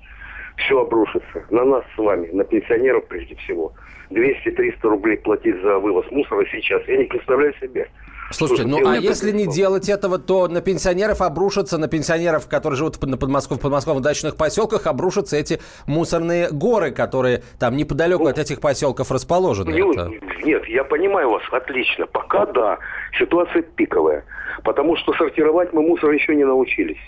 Все 0.57 0.81
обрушится. 0.81 1.45
На 1.49 1.65
нас 1.65 1.83
с 1.95 1.97
вами, 1.97 2.29
на 2.31 2.43
пенсионеров 2.43 3.07
прежде 3.07 3.33
всего. 3.37 3.73
200-300 4.11 4.75
рублей 4.83 5.17
платить 5.17 5.59
за 5.63 5.79
вывоз 5.79 6.05
мусора 6.11 6.45
сейчас. 6.51 6.87
Я 6.87 6.97
не 6.97 7.05
представляю 7.05 7.55
себе. 7.59 7.89
Слушайте, 8.31 8.65
ну 8.65 8.87
а 8.87 8.97
если 8.97 9.31
не 9.31 9.47
делать 9.47 9.89
этого, 9.89 10.17
то 10.17 10.47
на 10.47 10.61
пенсионеров 10.61 11.21
обрушатся, 11.21 11.77
на 11.77 11.87
пенсионеров, 11.87 12.47
которые 12.47 12.77
живут 12.77 13.01
на 13.01 13.17
Подмосков, 13.17 13.57
в 13.57 13.61
подмосковных 13.61 14.03
дачных 14.03 14.35
поселках, 14.35 14.87
обрушатся 14.87 15.37
эти 15.37 15.59
мусорные 15.87 16.49
горы, 16.49 16.91
которые 16.91 17.43
там 17.59 17.75
неподалеку 17.75 18.23
ну, 18.23 18.29
от 18.29 18.39
этих 18.39 18.59
поселков 18.61 19.11
расположены. 19.11 19.77
Ну, 19.77 19.93
Это... 19.93 20.11
Нет, 20.43 20.65
я 20.67 20.83
понимаю 20.83 21.29
вас, 21.29 21.43
отлично. 21.51 22.07
Пока 22.07 22.45
да, 22.47 22.79
ситуация 23.17 23.61
пиковая. 23.61 24.25
Потому 24.63 24.95
что 24.97 25.13
сортировать 25.13 25.73
мы 25.73 25.81
мусор 25.81 26.11
еще 26.11 26.35
не 26.35 26.45
научились. 26.45 27.01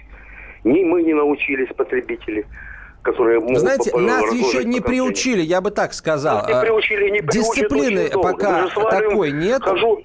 Ни 0.64 0.84
мы 0.84 1.04
не 1.04 1.14
научились, 1.14 1.70
потребители 1.76 2.46
которые 3.02 3.40
могут 3.40 3.60
Знаете, 3.60 3.96
нас 3.96 4.34
еще 4.34 4.64
не 4.64 4.82
приучили, 4.82 5.42
я 5.42 5.62
бы 5.62 5.70
так 5.70 5.94
сказал. 5.94 6.38
Нас 6.38 6.48
не 6.48 6.62
приучили, 6.62 7.10
не 7.12 7.22
Дисциплины 7.22 8.10
пока 8.10 8.68
такой 8.68 9.32
нет. 9.32 9.62
Хожу, 9.62 10.04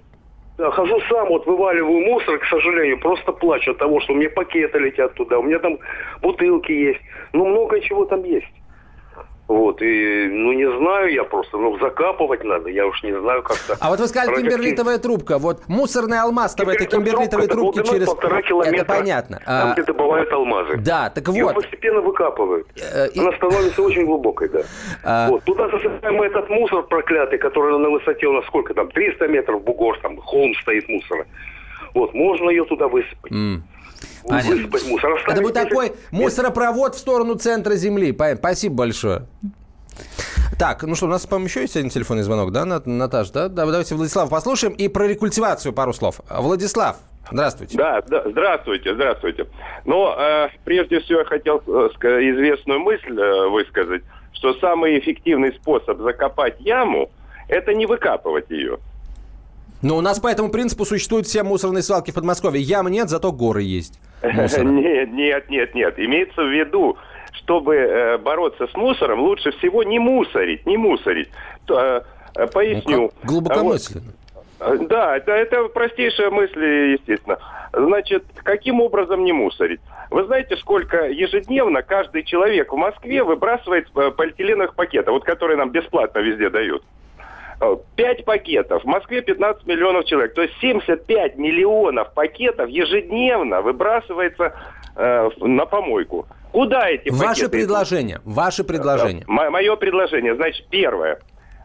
да, 0.61 0.71
хожу 0.71 1.01
сам, 1.09 1.29
вот 1.29 1.47
вываливаю 1.47 2.01
мусор, 2.01 2.39
к 2.39 2.45
сожалению, 2.45 3.01
просто 3.01 3.33
плачу 3.33 3.71
от 3.71 3.79
того, 3.79 3.99
что 4.01 4.13
у 4.13 4.17
меня 4.17 4.29
пакеты 4.29 4.79
летят 4.79 5.15
туда, 5.15 5.39
у 5.39 5.43
меня 5.43 5.59
там 5.59 5.79
бутылки 6.21 6.71
есть. 6.71 7.01
Ну, 7.33 7.47
много 7.47 7.81
чего 7.81 8.05
там 8.05 8.23
есть. 8.25 8.47
Вот, 9.51 9.83
и, 9.83 10.29
ну, 10.31 10.53
не 10.53 10.71
знаю 10.79 11.13
я 11.13 11.25
просто, 11.25 11.59
ну, 11.59 11.77
закапывать 11.81 12.45
надо, 12.45 12.71
я 12.71 12.87
уж 12.87 13.03
не 13.03 13.13
знаю 13.19 13.43
как-то. 13.43 13.77
А 13.81 13.91
вот 13.91 13.99
вы 13.99 14.07
сказали 14.07 14.37
кимберлитовая 14.37 14.99
трубка, 14.99 15.39
вот 15.39 15.63
муссорная 15.67 16.23
алмазовая, 16.23 16.77
это 16.77 16.87
кимберлитовые 16.87 17.49
трубки 17.49 17.83
через... 17.83 18.07
полтора 18.07 18.43
километра, 18.43 18.77
это 18.77 18.85
понятно. 18.85 19.41
Там, 19.45 19.71
а... 19.71 19.73
где 19.73 19.83
добывают 19.83 20.33
алмазы. 20.33 20.77
Да, 20.77 21.11
так 21.11 21.27
вот. 21.27 21.35
Ее 21.35 21.53
постепенно 21.53 22.01
выкапывают. 22.01 22.69
Э, 22.77 23.09
и... 23.09 23.19
Она 23.19 23.33
становится 23.33 23.83
очень 23.83 24.07
глубокой, 24.07 24.51
да. 24.51 24.61
А... 25.03 25.29
Вот, 25.31 25.43
туда 25.43 25.69
засыпаем 25.69 26.23
этот 26.23 26.49
мусор 26.49 26.85
проклятый, 26.85 27.41
который 27.41 27.77
на 27.77 27.91
высоте 27.91 28.29
у 28.29 28.33
нас 28.35 28.47
сколько 28.47 28.73
там, 28.73 28.89
300 28.89 29.27
метров 29.27 29.65
бугор, 29.65 29.99
там 30.01 30.17
холм 30.19 30.55
стоит 30.63 30.89
мусора. 30.89 31.27
Вот, 31.95 32.15
можно 32.15 32.51
ее 32.51 32.65
туда 32.67 32.87
высыпать. 32.87 33.33
Mm. 33.33 33.63
Высыпать 34.25 34.87
мусор. 34.87 35.11
Это 35.27 35.43
будет 35.43 35.55
такой 35.55 35.93
мусоропровод 36.11 36.95
в 36.95 36.99
сторону 36.99 37.35
центра 37.35 37.75
Земли. 37.75 38.17
Спасибо 38.37 38.75
большое. 38.75 39.27
Так, 40.59 40.83
ну 40.83 40.95
что, 40.95 41.07
у 41.07 41.09
нас, 41.09 41.27
по-моему, 41.27 41.47
еще 41.47 41.63
есть 41.63 41.77
один 41.77 41.91
телефонный 41.91 42.23
звонок, 42.23 42.53
да, 42.53 42.65
Наташ, 42.67 43.31
да? 43.31 43.49
Давайте 43.49 43.95
Владислав 43.95 44.29
послушаем 44.29 44.75
и 44.75 44.89
про 44.89 45.07
рекультивацию 45.07 45.73
пару 45.73 45.93
слов. 45.93 46.21
Владислав, 46.29 46.99
здравствуйте. 47.31 47.79
Да, 47.79 48.03
да 48.03 48.23
здравствуйте, 48.27 48.95
здравствуйте. 48.95 49.47
Но 49.87 50.15
э, 50.19 50.49
прежде 50.65 51.01
всего 51.01 51.21
я 51.21 51.25
хотел 51.25 51.63
э, 51.67 51.71
известную 52.03 52.81
мысль 52.81 53.19
э, 53.19 53.49
высказать, 53.49 54.03
что 54.35 54.55
самый 54.55 54.99
эффективный 54.99 55.53
способ 55.55 55.99
закопать 56.01 56.61
яму– 56.61 57.11
это 57.49 57.73
не 57.73 57.87
выкапывать 57.87 58.51
ее. 58.51 58.79
Но 59.83 59.97
у 59.97 60.01
нас 60.01 60.21
по 60.21 60.29
этому 60.29 60.51
принципу 60.51 60.85
существуют 60.85 61.27
все 61.27 61.43
мусорные 61.43 61.83
свалки 61.83 62.11
в 62.11 62.15
Подмосковье. 62.15 62.61
Ям 62.63 62.89
нет, 62.89 63.09
зато 63.09 63.33
горы 63.33 63.63
есть. 63.63 63.99
Нет, 64.23 65.13
нет, 65.13 65.49
нет, 65.49 65.75
нет. 65.75 65.95
Имеется 65.99 66.43
в 66.43 66.53
виду, 66.53 66.99
чтобы 67.33 67.75
э, 67.77 68.19
бороться 68.19 68.67
с 68.67 68.75
мусором, 68.75 69.21
лучше 69.21 69.51
всего 69.53 69.83
не 69.83 69.99
мусорить, 69.99 70.67
не 70.67 70.77
мусорить. 70.77 71.31
То, 71.65 72.05
э, 72.35 72.47
поясню. 72.49 73.01
Ну, 73.01 73.11
глубокомысленно. 73.23 74.13
Вот. 74.59 74.89
Да, 74.89 75.17
это, 75.17 75.33
это 75.33 75.69
простейшая 75.69 76.31
мысль, 76.31 76.63
естественно. 76.93 77.39
Значит, 77.73 78.25
каким 78.43 78.83
образом 78.83 79.25
не 79.25 79.33
мусорить? 79.33 79.81
Вы 80.11 80.25
знаете, 80.25 80.57
сколько 80.57 81.09
ежедневно 81.09 81.83
каждый 81.83 82.25
человек 82.25 82.73
в 82.73 82.77
Москве 82.77 83.23
выбрасывает 83.23 83.89
э, 83.97 84.11
полиэтиленовых 84.11 84.75
пакетов, 84.75 85.15
вот 85.15 85.25
которые 85.25 85.57
нам 85.57 85.71
бесплатно 85.71 86.19
везде 86.19 86.51
дают? 86.51 86.83
5 87.97 88.25
пакетов. 88.25 88.83
В 88.83 88.87
Москве 88.87 89.21
15 89.23 89.67
миллионов 89.67 90.07
человек. 90.07 90.35
То 90.35 90.43
есть 90.43 90.55
75 90.61 91.37
миллионов 91.37 92.13
пакетов 92.15 92.69
ежедневно 92.69 93.61
выбрасывается 93.61 94.55
э, 94.97 95.31
на 95.39 95.67
помойку. 95.67 96.27
Куда 96.53 96.89
эти 96.89 97.11
Ваше 97.11 97.45
пакеты? 97.45 97.51
предложение. 97.51 98.21
Ваше 98.25 98.65
предложение. 98.65 99.25
Мое 99.27 99.77
предложение. 99.77 100.35
Значит, 100.35 100.67
первое. 100.71 101.21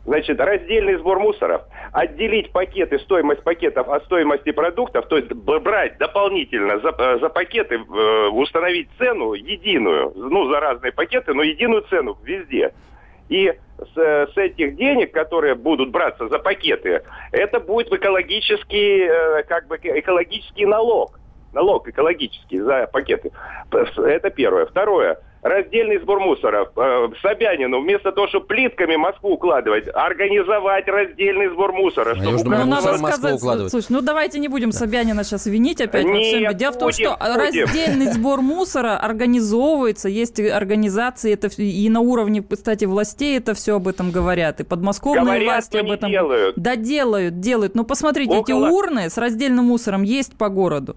Значит, 0.05 0.39
раздельный 0.39 0.97
сбор 0.97 1.17
мусоров, 1.17 1.63
отделить 1.91 2.51
пакеты, 2.51 2.99
стоимость 2.99 3.41
пакетов 3.41 3.89
от 3.89 4.05
стоимости 4.05 4.51
продуктов, 4.51 5.07
то 5.07 5.17
есть 5.17 5.33
брать 5.33 5.97
дополнительно 5.97 6.79
за, 6.79 6.89
э, 6.89 7.19
за 7.19 7.29
пакеты, 7.29 7.75
э, 7.75 8.27
установить 8.27 8.87
цену 8.99 9.33
единую, 9.33 10.13
ну, 10.15 10.47
за 10.51 10.59
разные 10.59 10.91
пакеты, 10.91 11.33
но 11.33 11.41
единую 11.41 11.81
цену 11.89 12.15
везде. 12.23 12.71
И 13.29 13.51
с, 13.77 14.31
с 14.33 14.37
этих 14.37 14.75
денег, 14.75 15.11
которые 15.11 15.55
будут 15.55 15.91
браться 15.91 16.27
за 16.27 16.39
пакеты, 16.39 17.03
это 17.31 17.59
будет 17.59 17.91
экологический, 17.91 19.07
э, 19.07 19.43
как 19.43 19.67
бы 19.67 19.77
экологический 19.77 20.65
налог. 20.65 21.19
Налог 21.53 21.87
экологический 21.87 22.59
за 22.59 22.87
пакеты. 22.87 23.31
Это 23.71 24.29
первое. 24.29 24.65
Второе 24.65 25.19
раздельный 25.45 25.99
сбор 25.99 26.19
мусора. 26.19 26.71
Э, 26.75 27.07
Собянину 27.21 27.81
вместо 27.81 28.11
того, 28.11 28.27
чтобы 28.27 28.47
плитками 28.47 28.95
Москву 28.95 29.33
укладывать, 29.33 29.85
организовать 29.93 30.87
раздельный 30.87 31.49
сбор 31.49 31.71
мусора. 31.71 32.15
Чтобы 32.15 32.43
ну, 32.43 32.65
надо 32.65 32.97
сказать, 32.97 33.39
слушай, 33.69 33.87
ну 33.89 34.01
давайте 34.01 34.39
не 34.39 34.47
будем 34.47 34.71
Собянина 34.71 35.23
сейчас 35.23 35.45
винить 35.45 35.81
опять 35.81 36.03
Нет, 36.03 36.47
во 36.47 36.53
Дело 36.55 36.71
в 36.71 36.79
том, 36.79 36.91
что 36.91 37.15
будем. 37.15 37.35
раздельный 37.35 38.05
сбор 38.11 38.41
мусора 38.41 38.97
организовывается, 38.97 40.09
есть 40.09 40.39
организации, 40.39 41.33
это 41.33 41.47
и 41.61 41.89
на 41.89 41.99
уровне, 41.99 42.43
кстати, 42.43 42.85
властей 42.85 43.37
это 43.37 43.53
все 43.53 43.75
об 43.75 43.87
этом 43.87 44.09
говорят, 44.09 44.61
и 44.61 44.63
подмосковные 44.63 45.25
говорят, 45.25 45.43
власти 45.43 45.77
об 45.77 45.91
этом 45.91 46.09
делают. 46.09 46.55
Да, 46.55 46.75
делают, 46.75 47.39
делают. 47.39 47.75
Но 47.75 47.83
посмотрите, 47.83 48.35
Около... 48.35 48.65
эти 48.65 48.73
урны 48.73 49.09
с 49.11 49.17
раздельным 49.19 49.65
мусором 49.65 50.01
есть 50.01 50.35
по 50.35 50.49
городу. 50.49 50.95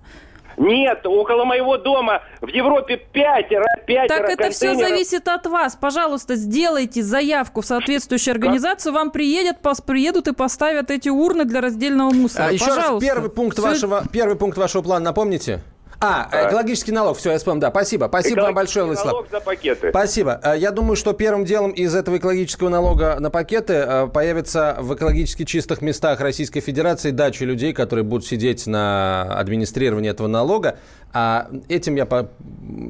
Нет, 0.59 1.07
около 1.07 1.45
моего 1.45 1.77
дома 1.77 2.23
в 2.41 2.49
Европе 2.49 2.97
пятеро, 2.97 3.65
пятеро 3.87 4.09
Так 4.09 4.31
это 4.31 4.51
все 4.51 4.75
зависит 4.75 5.29
от 5.29 5.47
вас. 5.47 5.77
Пожалуйста, 5.77 6.35
сделайте 6.35 7.03
заявку 7.03 7.61
в 7.61 7.67
соответствующую 7.67 8.33
организацию, 8.33 8.93
вам 8.93 9.11
приедет, 9.11 9.61
пос, 9.61 9.81
приедут 9.81 10.29
и 10.29 10.35
поставят 10.35 10.91
эти 10.91 11.09
урны 11.09 11.45
для 11.45 11.61
раздельного 11.61 12.11
мусора. 12.11 12.47
А, 12.47 12.53
еще 12.53 12.67
Пожалуйста. 12.67 12.93
раз, 12.93 13.15
первый 13.15 13.31
пункт, 13.31 13.59
все... 13.59 13.67
вашего, 13.67 14.03
первый 14.13 14.37
пункт 14.37 14.59
вашего 14.59 14.83
плана 14.83 15.07
напомните? 15.07 15.61
А, 16.01 16.29
а, 16.31 16.49
экологический 16.49 16.93
налог, 16.93 17.19
все, 17.19 17.33
я 17.33 17.39
вспомнил, 17.39 17.61
да, 17.61 17.71
спасибо. 17.71 18.07
Спасибо 18.07 18.43
вам 18.43 18.55
большое, 18.55 18.85
Владислав. 18.85 19.13
налог 19.13 19.27
за 19.31 19.41
пакеты. 19.41 19.91
Спасибо. 19.91 20.41
Э, 20.45 20.55
я 20.57 20.71
думаю, 20.71 20.95
что 20.95 21.13
первым 21.13 21.45
делом 21.45 21.73
из 21.73 21.93
этого 21.93 22.19
экологического 22.19 22.69
налога 22.69 23.17
на 23.19 23.31
пакеты 23.31 23.73
э, 23.73 24.07
появится 24.07 24.77
в 24.79 24.95
экологически 24.95 25.45
чистых 25.45 25.83
местах 25.83 26.21
Российской 26.21 26.61
Федерации 26.61 27.11
дачи 27.11 27.43
людей, 27.43 27.73
которые 27.73 28.05
будут 28.05 28.25
сидеть 28.25 28.69
на 28.69 29.25
администрировании 29.39 30.11
этого 30.11 30.29
налога. 30.29 30.79
А 31.13 31.51
этим 31.69 31.97
я 31.97 32.07
по 32.07 32.31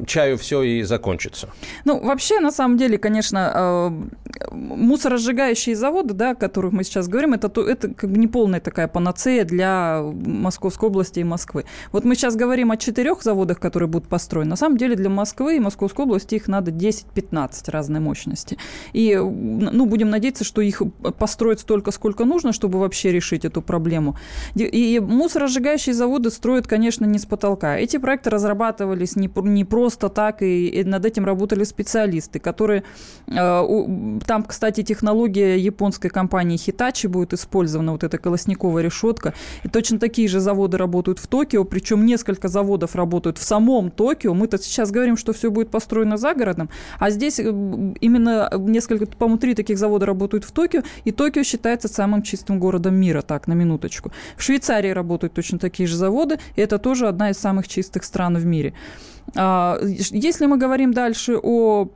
чаю 0.06 0.36
все 0.38 0.62
и 0.62 0.82
закончится. 0.82 1.48
Ну, 1.84 2.00
вообще, 2.00 2.40
на 2.40 2.50
самом 2.50 2.76
деле, 2.76 2.98
конечно, 2.98 3.52
э, 3.54 4.52
мусоросжигающие 4.52 5.76
заводы, 5.76 6.14
да, 6.14 6.30
о 6.30 6.34
которых 6.34 6.72
мы 6.72 6.84
сейчас 6.84 7.08
говорим, 7.08 7.34
это, 7.34 7.48
это 7.60 7.94
как 7.94 8.10
бы 8.10 8.18
не 8.18 8.26
полная 8.26 8.60
такая 8.60 8.88
панацея 8.88 9.44
для 9.44 10.02
Московской 10.02 10.88
области 10.88 11.20
и 11.20 11.24
Москвы. 11.24 11.64
Вот 11.92 12.04
мы 12.04 12.14
сейчас 12.14 12.36
говорим 12.36 12.70
о 12.70 12.76
четырех 12.76 13.22
заводах, 13.22 13.60
которые 13.60 13.88
будут 13.88 14.08
построены. 14.08 14.50
На 14.50 14.56
самом 14.56 14.76
деле 14.76 14.96
для 14.96 15.10
Москвы 15.10 15.56
и 15.56 15.60
Московской 15.60 16.04
области 16.04 16.34
их 16.34 16.48
надо 16.48 16.70
10-15 16.70 17.70
разной 17.70 18.00
мощности. 18.00 18.58
И, 18.92 19.14
ну, 19.16 19.86
будем 19.86 20.10
надеяться, 20.10 20.44
что 20.44 20.60
их 20.60 20.82
построят 21.18 21.60
столько, 21.60 21.90
сколько 21.92 22.24
нужно, 22.24 22.52
чтобы 22.52 22.80
вообще 22.80 23.12
решить 23.12 23.44
эту 23.44 23.62
проблему. 23.62 24.16
И 24.54 25.00
мусоросжигающие 25.00 25.94
заводы 25.94 26.30
строят, 26.30 26.66
конечно, 26.66 27.04
не 27.04 27.18
с 27.18 27.26
потолка. 27.26 27.78
Эти 27.78 27.96
проекты 28.08 28.30
разрабатывались 28.30 29.16
не, 29.16 29.30
не 29.42 29.66
просто 29.66 30.08
так, 30.08 30.40
и, 30.40 30.68
и 30.68 30.82
над 30.82 31.04
этим 31.04 31.26
работали 31.26 31.62
специалисты, 31.64 32.38
которые... 32.38 32.82
Э, 33.26 33.60
у, 33.60 34.18
там, 34.26 34.44
кстати, 34.44 34.82
технология 34.82 35.58
японской 35.58 36.08
компании 36.08 36.56
Hitachi 36.56 37.06
будет 37.06 37.34
использована, 37.34 37.92
вот 37.92 38.04
эта 38.04 38.16
колосниковая 38.16 38.82
решетка. 38.82 39.34
И 39.62 39.68
точно 39.68 39.98
такие 39.98 40.26
же 40.26 40.40
заводы 40.40 40.78
работают 40.78 41.18
в 41.18 41.26
Токио, 41.26 41.64
причем 41.64 42.06
несколько 42.06 42.48
заводов 42.48 42.96
работают 42.96 43.36
в 43.36 43.42
самом 43.42 43.90
Токио. 43.90 44.32
Мы-то 44.32 44.56
сейчас 44.56 44.90
говорим, 44.90 45.18
что 45.18 45.34
все 45.34 45.50
будет 45.50 45.70
построено 45.70 46.16
за 46.16 46.32
городом, 46.32 46.70
а 46.98 47.10
здесь 47.10 47.38
э, 47.38 47.42
именно 47.44 48.50
несколько, 48.56 49.04
по-моему, 49.04 49.38
три 49.38 49.54
таких 49.54 49.76
завода 49.76 50.06
работают 50.06 50.44
в 50.44 50.52
Токио, 50.52 50.82
и 51.04 51.12
Токио 51.12 51.42
считается 51.42 51.88
самым 51.88 52.22
чистым 52.22 52.58
городом 52.58 52.94
мира, 52.94 53.20
так, 53.20 53.48
на 53.48 53.52
минуточку. 53.52 54.12
В 54.38 54.42
Швейцарии 54.42 54.92
работают 54.92 55.34
точно 55.34 55.58
такие 55.58 55.86
же 55.86 55.96
заводы, 55.96 56.38
и 56.56 56.62
это 56.62 56.78
тоже 56.78 57.06
одна 57.06 57.28
из 57.28 57.36
самых 57.36 57.68
чистых 57.68 57.97
чистых 57.98 58.04
стран 58.04 58.36
в 58.36 58.46
мире. 58.46 58.72
А, 59.36 59.78
если 60.14 60.46
мы 60.46 60.58
говорим 60.58 60.92
дальше 60.92 61.38
о 61.42 61.88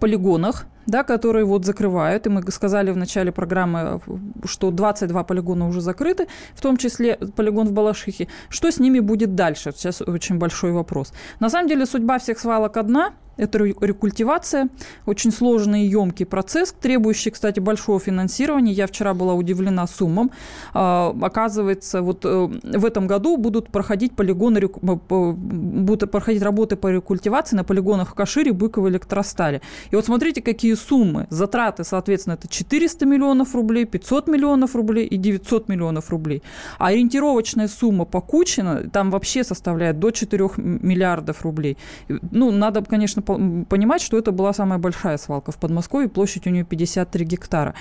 полигонах, 0.00 0.66
да, 0.86 1.02
которые 1.02 1.44
вот 1.44 1.64
закрывают. 1.64 2.26
И 2.26 2.30
мы 2.30 2.42
сказали 2.50 2.92
в 2.92 2.96
начале 2.96 3.30
программы, 3.30 4.00
что 4.44 4.70
22 4.70 5.24
полигона 5.24 5.68
уже 5.68 5.80
закрыты, 5.80 6.26
в 6.54 6.60
том 6.60 6.76
числе 6.76 7.16
полигон 7.36 7.66
в 7.66 7.72
Балашихе. 7.72 8.26
Что 8.50 8.68
с 8.68 8.80
ними 8.80 9.00
будет 9.00 9.34
дальше? 9.34 9.72
Сейчас 9.72 10.02
очень 10.02 10.38
большой 10.38 10.72
вопрос. 10.72 11.12
На 11.40 11.50
самом 11.50 11.68
деле 11.68 11.86
судьба 11.86 12.18
всех 12.18 12.38
свалок 12.38 12.76
одна– 12.76 13.12
это 13.36 13.58
рекультивация, 13.58 14.68
очень 15.06 15.32
сложный 15.32 15.84
и 15.84 15.88
емкий 15.88 16.26
процесс, 16.26 16.72
требующий, 16.72 17.30
кстати, 17.30 17.60
большого 17.60 18.00
финансирования. 18.00 18.72
Я 18.72 18.86
вчера 18.86 19.14
была 19.14 19.34
удивлена 19.34 19.86
суммам. 19.86 20.30
А, 20.72 21.14
оказывается, 21.20 22.02
вот 22.02 22.24
э, 22.24 22.28
в 22.62 22.84
этом 22.84 23.06
году 23.06 23.36
будут 23.36 23.70
проходить 23.70 24.14
полигоны, 24.14 24.60
будут 24.60 26.10
проходить 26.10 26.42
работы 26.42 26.76
по 26.76 26.88
рекультивации 26.88 27.56
на 27.56 27.64
полигонах 27.64 28.10
в 28.10 28.14
Кашире, 28.14 28.52
Быково, 28.52 28.88
Электростале. 28.88 29.60
И 29.90 29.96
вот 29.96 30.04
смотрите, 30.04 30.42
какие 30.42 30.74
суммы. 30.74 31.26
Затраты, 31.30 31.84
соответственно, 31.84 32.34
это 32.34 32.48
400 32.48 33.06
миллионов 33.06 33.54
рублей, 33.54 33.84
500 33.84 34.28
миллионов 34.28 34.74
рублей 34.74 35.06
и 35.06 35.16
900 35.16 35.68
миллионов 35.68 36.10
рублей. 36.10 36.42
А 36.78 36.88
ориентировочная 36.88 37.68
сумма 37.68 38.04
по 38.04 38.20
Кучино 38.20 38.88
там 38.90 39.10
вообще 39.10 39.44
составляет 39.44 39.98
до 39.98 40.10
4 40.10 40.50
миллиардов 40.56 41.42
рублей. 41.42 41.76
Ну, 42.08 42.50
надо, 42.50 42.82
конечно, 42.82 43.22
понимать, 43.24 44.02
что 44.02 44.18
это 44.18 44.32
была 44.32 44.52
самая 44.52 44.78
большая 44.78 45.18
свалка 45.18 45.52
в 45.52 45.56
Подмосковье, 45.56 46.08
площадь 46.08 46.46
у 46.46 46.50
нее 46.50 46.64
53 46.64 47.24
гектара. 47.24 47.74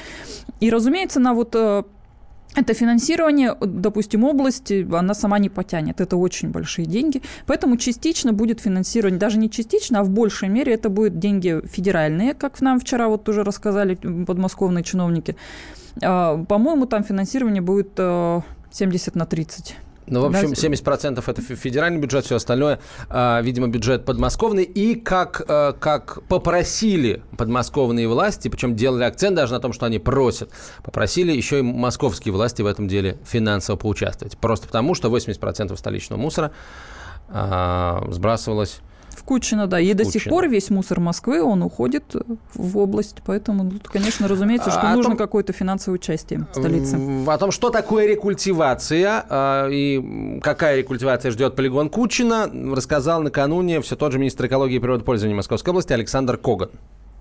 И, 0.59 0.69
разумеется, 0.69 1.19
на 1.19 1.33
вот 1.33 1.55
э, 1.55 1.83
это 2.55 2.73
финансирование, 2.73 3.55
допустим, 3.61 4.23
область, 4.23 4.71
она 4.71 5.13
сама 5.13 5.39
не 5.39 5.49
потянет. 5.49 6.01
Это 6.01 6.17
очень 6.17 6.49
большие 6.49 6.85
деньги. 6.85 7.21
Поэтому 7.47 7.77
частично 7.77 8.31
будет 8.31 8.59
финансирование, 8.59 9.19
даже 9.19 9.39
не 9.39 9.49
частично, 9.49 9.99
а 9.99 10.03
в 10.03 10.09
большей 10.09 10.49
мере 10.49 10.73
это 10.73 10.89
будут 10.89 11.19
деньги 11.19 11.61
федеральные, 11.65 12.33
как 12.33 12.61
нам 12.61 12.79
вчера 12.79 13.07
вот 13.07 13.23
тоже 13.23 13.43
рассказали 13.43 13.95
подмосковные 13.95 14.83
чиновники. 14.83 15.35
А, 16.01 16.43
по-моему, 16.45 16.85
там 16.85 17.03
финансирование 17.03 17.61
будет 17.61 17.99
70 18.71 19.15
э, 19.15 19.19
на 19.19 19.25
30. 19.25 19.77
Ну, 20.07 20.21
в 20.21 20.25
общем, 20.25 20.51
70% 20.51 21.23
это 21.25 21.41
федеральный 21.41 21.99
бюджет, 21.99 22.25
все 22.25 22.35
остальное, 22.35 22.79
а, 23.09 23.41
видимо, 23.41 23.67
бюджет 23.67 24.05
подмосковный. 24.05 24.63
И 24.63 24.95
как, 24.95 25.41
э, 25.47 25.73
как 25.79 26.23
попросили 26.27 27.23
подмосковные 27.37 28.07
власти, 28.07 28.47
причем 28.47 28.75
делали 28.75 29.03
акцент 29.03 29.35
даже 29.35 29.53
на 29.53 29.59
том, 29.59 29.73
что 29.73 29.85
они 29.85 29.99
просят, 29.99 30.49
попросили 30.83 31.31
еще 31.31 31.59
и 31.59 31.61
московские 31.61 32.33
власти 32.33 32.61
в 32.61 32.65
этом 32.65 32.87
деле 32.87 33.17
финансово 33.25 33.77
поучаствовать. 33.77 34.37
Просто 34.37 34.67
потому, 34.67 34.95
что 34.95 35.09
80% 35.09 35.75
столичного 35.77 36.19
мусора 36.19 36.51
а, 37.29 38.05
сбрасывалось 38.09 38.81
в 39.15 39.23
Кучино, 39.23 39.67
да. 39.67 39.79
И 39.79 39.93
до 39.93 40.05
сих 40.05 40.25
пор 40.25 40.47
весь 40.47 40.69
мусор 40.69 40.99
Москвы, 40.99 41.41
он 41.41 41.63
уходит 41.63 42.15
в 42.53 42.77
область. 42.77 43.17
Поэтому, 43.25 43.69
тут, 43.69 43.87
конечно, 43.87 44.27
разумеется, 44.27 44.71
что 44.71 44.81
а 44.81 44.95
нужно 44.95 45.11
том, 45.11 45.17
какое-то 45.17 45.53
финансовое 45.53 45.95
участие 45.95 46.47
столицы. 46.51 46.97
О 47.27 47.37
том, 47.37 47.51
что 47.51 47.69
такое 47.69 48.07
рекультивация 48.07 49.25
а, 49.29 49.67
и 49.69 50.39
какая 50.41 50.77
рекультивация 50.77 51.31
ждет 51.31 51.55
полигон 51.55 51.89
Кучина, 51.89 52.49
рассказал 52.75 53.21
накануне 53.21 53.81
все 53.81 53.95
тот 53.95 54.11
же 54.11 54.19
министр 54.19 54.47
экологии 54.47 54.75
и 54.75 54.79
природопользования 54.79 55.35
Московской 55.35 55.71
области 55.71 55.93
Александр 55.93 56.37
Коган. 56.37 56.69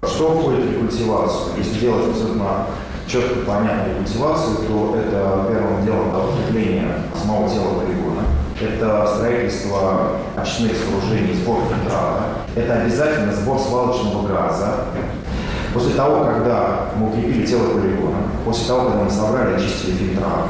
Что 0.03 0.35
входит 0.35 0.65
в 0.65 0.73
рекультивацию? 0.73 1.59
Если 1.59 1.81
делать 1.81 2.09
абсолютно 2.09 2.67
четко 3.07 3.41
понятную 3.47 4.01
рекультивацию, 4.01 4.57
то 4.67 4.97
это 4.97 5.47
первым 5.51 5.85
делом 5.85 6.09
укрепление 6.09 6.89
самого 7.15 7.49
тела 7.49 7.81
полигона 7.81 8.25
это 8.63 9.07
строительство 9.17 10.13
очных 10.37 10.73
сооружений, 10.77 11.35
сбор 11.35 11.59
фильтрата, 11.69 12.25
это 12.55 12.83
обязательно 12.83 13.33
сбор 13.33 13.59
свалочного 13.59 14.29
газа. 14.29 14.75
После 15.75 15.95
того, 15.95 16.25
когда 16.25 16.91
мы 16.97 17.09
укрепили 17.09 17.47
тело 17.47 17.71
полигона, 17.71 18.19
после 18.45 18.67
того, 18.67 18.91
когда 18.91 19.05
мы 19.05 19.11
собрали, 19.11 19.55
очистили 19.55 19.97
фильтрат, 19.97 20.47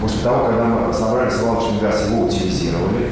после 0.00 0.20
того, 0.22 0.46
когда 0.46 0.64
мы 0.64 0.92
собрали 0.92 1.30
свалочный 1.30 1.80
газ, 1.80 2.06
его 2.08 2.26
утилизировали, 2.26 3.10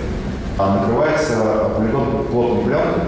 а 0.59 0.77
накрывается 0.77 1.71
полигон 1.77 2.25
плотной 2.31 2.65
пленкой 2.65 3.05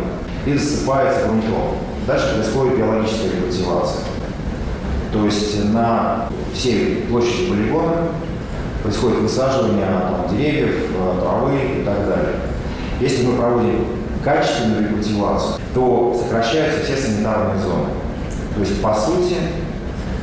и 0.47 0.57
засыпается 0.57 1.27
грунтом. 1.27 1.77
Дальше 2.07 2.35
происходит 2.35 2.79
биологическая 2.79 3.33
рекультивация. 3.33 4.03
То 5.13 5.25
есть 5.25 5.65
на 5.73 6.29
всей 6.55 7.07
площади 7.11 7.51
полигона 7.51 8.09
происходит 8.83 9.19
высаживание 9.19 9.87
там, 9.87 10.37
деревьев, 10.37 10.91
э, 10.95 11.21
травы 11.21 11.55
и 11.81 11.85
так 11.85 12.07
далее. 12.07 12.37
Если 13.01 13.27
мы 13.27 13.37
проводим 13.37 13.87
качественную 14.25 14.89
рекультивацию, 14.89 15.61
то 15.75 16.21
сокращаются 16.23 16.85
все 16.85 16.97
санитарные 16.97 17.59
зоны. 17.61 17.87
То 18.55 18.61
есть, 18.61 18.83
по 18.83 18.95
сути, 18.95 19.37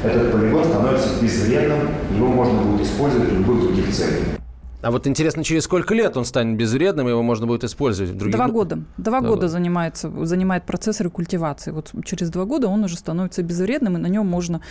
этот 0.04 0.32
полигон 0.32 0.64
становится 0.64 1.10
безвредным, 1.22 1.90
его 2.16 2.28
можно 2.28 2.62
будет 2.62 2.86
использовать 2.86 3.30
в 3.30 3.38
любых 3.40 3.62
других 3.62 3.94
целях. 3.94 4.37
А 4.82 4.92
вот 4.92 5.08
интересно, 5.08 5.44
через 5.44 5.64
сколько 5.64 5.96
лет 5.96 6.18
он 6.18 6.26
станет 6.26 6.56
безвредным, 6.56 7.08
его 7.08 7.24
можно 7.24 7.48
будет 7.48 7.64
использовать 7.64 8.12
в 8.12 8.16
других... 8.16 8.36
Два 8.36 8.48
года. 8.48 8.84
Два, 8.98 9.20
два 9.22 9.30
года, 9.30 9.48
занимается, 9.48 10.12
занимает 10.26 10.66
процесс 10.66 11.00
рекультивации. 11.00 11.72
Вот 11.72 11.92
через 12.06 12.30
два 12.30 12.46
года 12.46 12.68
он 12.68 12.84
уже 12.84 12.96
становится 12.96 13.42
безвредным, 13.42 13.98
и 13.98 14.00
на 14.00 14.06
нем 14.06 14.28
можно 14.28 14.62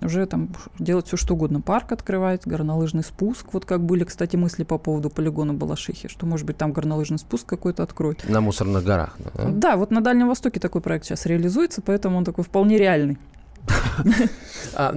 уже 0.00 0.24
там 0.26 0.50
делать 0.78 1.08
все 1.08 1.16
что 1.16 1.34
угодно. 1.34 1.60
Парк 1.60 1.90
открывать, 1.90 2.42
горнолыжный 2.46 3.02
спуск. 3.02 3.46
Вот 3.52 3.64
как 3.64 3.82
были, 3.84 4.04
кстати, 4.04 4.36
мысли 4.36 4.62
по 4.62 4.78
поводу 4.78 5.10
полигона 5.10 5.52
Балашихи, 5.52 6.06
что, 6.06 6.26
может 6.26 6.46
быть, 6.46 6.56
там 6.56 6.72
горнолыжный 6.72 7.18
спуск 7.18 7.46
какой-то 7.46 7.82
откроют. 7.82 8.28
На 8.28 8.40
мусорных 8.40 8.84
горах. 8.84 9.16
Да? 9.34 9.48
да, 9.48 9.76
вот 9.76 9.90
на 9.90 10.00
Дальнем 10.00 10.28
Востоке 10.28 10.60
такой 10.60 10.80
проект 10.80 11.06
сейчас 11.06 11.26
реализуется, 11.26 11.82
поэтому 11.82 12.18
он 12.18 12.24
такой 12.24 12.44
вполне 12.44 12.78
реальный. 12.78 13.18
А, 14.74 14.94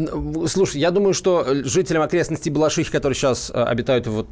слушай, 0.47 0.81
я 0.81 0.91
думаю, 0.91 1.13
что 1.13 1.45
жителям 1.63 2.01
окрестностей 2.01 2.51
Балашихи, 2.51 2.91
которые 2.91 3.15
сейчас 3.15 3.49
а, 3.53 3.63
обитают 3.65 4.07
вот 4.07 4.27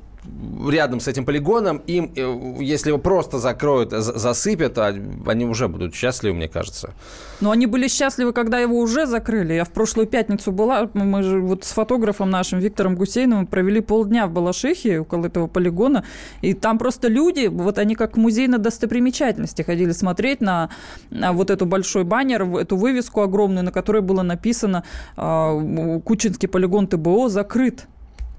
рядом 0.69 0.99
с 0.99 1.07
этим 1.07 1.25
полигоном, 1.25 1.81
им, 1.87 2.11
э, 2.15 2.63
если 2.63 2.89
его 2.89 2.99
просто 2.99 3.39
закроют, 3.39 3.91
засыпят, 3.91 4.77
а 4.77 4.95
они 5.25 5.45
уже 5.45 5.67
будут 5.67 5.95
счастливы, 5.95 6.35
мне 6.35 6.47
кажется. 6.47 6.93
Но 7.41 7.51
они 7.51 7.67
были 7.67 7.87
счастливы, 7.87 8.33
когда 8.33 8.59
его 8.59 8.79
уже 8.79 9.05
закрыли. 9.05 9.53
Я 9.53 9.63
в 9.63 9.69
прошлую 9.69 10.07
пятницу 10.07 10.51
была, 10.51 10.89
мы 10.93 11.23
же 11.23 11.39
вот 11.39 11.63
с 11.63 11.71
фотографом 11.71 12.29
нашим 12.29 12.59
Виктором 12.59 12.95
Гусейновым 12.95 13.47
провели 13.47 13.81
полдня 13.81 14.27
в 14.27 14.31
Балашихе, 14.31 15.01
около 15.01 15.27
этого 15.27 15.47
полигона, 15.47 16.03
и 16.41 16.53
там 16.53 16.77
просто 16.77 17.07
люди, 17.07 17.47
вот 17.47 17.77
они 17.77 17.95
как 17.95 18.17
музей 18.17 18.47
на 18.47 18.57
достопримечательности 18.57 19.61
ходили 19.61 19.91
смотреть 19.91 20.41
на, 20.41 20.69
на 21.09 21.33
вот 21.33 21.49
эту 21.49 21.65
большой 21.65 22.03
баннер, 22.03 22.43
эту 22.57 22.77
вывеску 22.77 23.21
огромную, 23.21 23.63
на 23.63 23.71
которой 23.71 24.01
было 24.01 24.23
написано 24.23 24.83
э, 25.15 25.99
«Кучинский 26.03 26.47
полигон 26.47 26.87
ТБО 26.87 27.29
закрыт». 27.29 27.87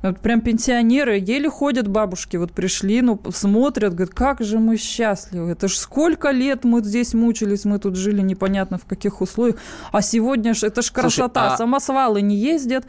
Вот 0.03 0.21
прям 0.21 0.41
пенсионеры 0.41 1.19
еле 1.19 1.51
ходят 1.51 1.89
бабушки, 1.89 2.37
вот 2.37 2.53
пришли, 2.53 3.03
ну, 3.03 3.21
смотрят, 3.33 3.95
говорят, 3.95 4.15
как 4.15 4.41
же 4.43 4.59
мы 4.59 4.77
счастливы. 4.77 5.51
Это 5.51 5.67
ж 5.67 5.77
сколько 5.77 6.31
лет 6.31 6.65
мы 6.65 6.85
здесь 6.85 7.15
мучились, 7.15 7.65
мы 7.65 7.81
тут 7.81 7.97
жили 7.97 8.21
непонятно 8.21 8.79
в 8.79 8.85
каких 8.85 9.21
условиях. 9.21 9.57
А 9.91 10.01
сегодня 10.01 10.55
ж, 10.55 10.65
это 10.65 10.83
ж 10.83 10.93
красота. 10.93 11.41
Слушай, 11.41 11.55
а... 11.55 11.57
Самосвалы 11.57 12.23
не 12.23 12.37
ездят, 12.37 12.85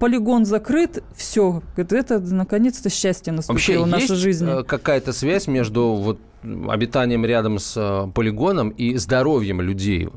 полигон 0.00 0.44
закрыт, 0.44 1.04
все. 1.16 1.62
Это, 1.76 2.18
наконец-то 2.18 2.90
счастье 2.90 3.32
наступило 3.32 3.84
в 3.84 3.88
нашей 3.88 4.16
жизни. 4.16 4.60
Э, 4.60 4.64
какая-то 4.64 5.12
связь 5.12 5.46
между 5.46 5.94
вот 5.94 6.18
обитанием 6.42 7.24
рядом 7.24 7.58
с 7.58 7.74
э, 7.76 8.10
полигоном 8.12 8.70
и 8.70 8.96
здоровьем 8.96 9.60
людей. 9.60 10.08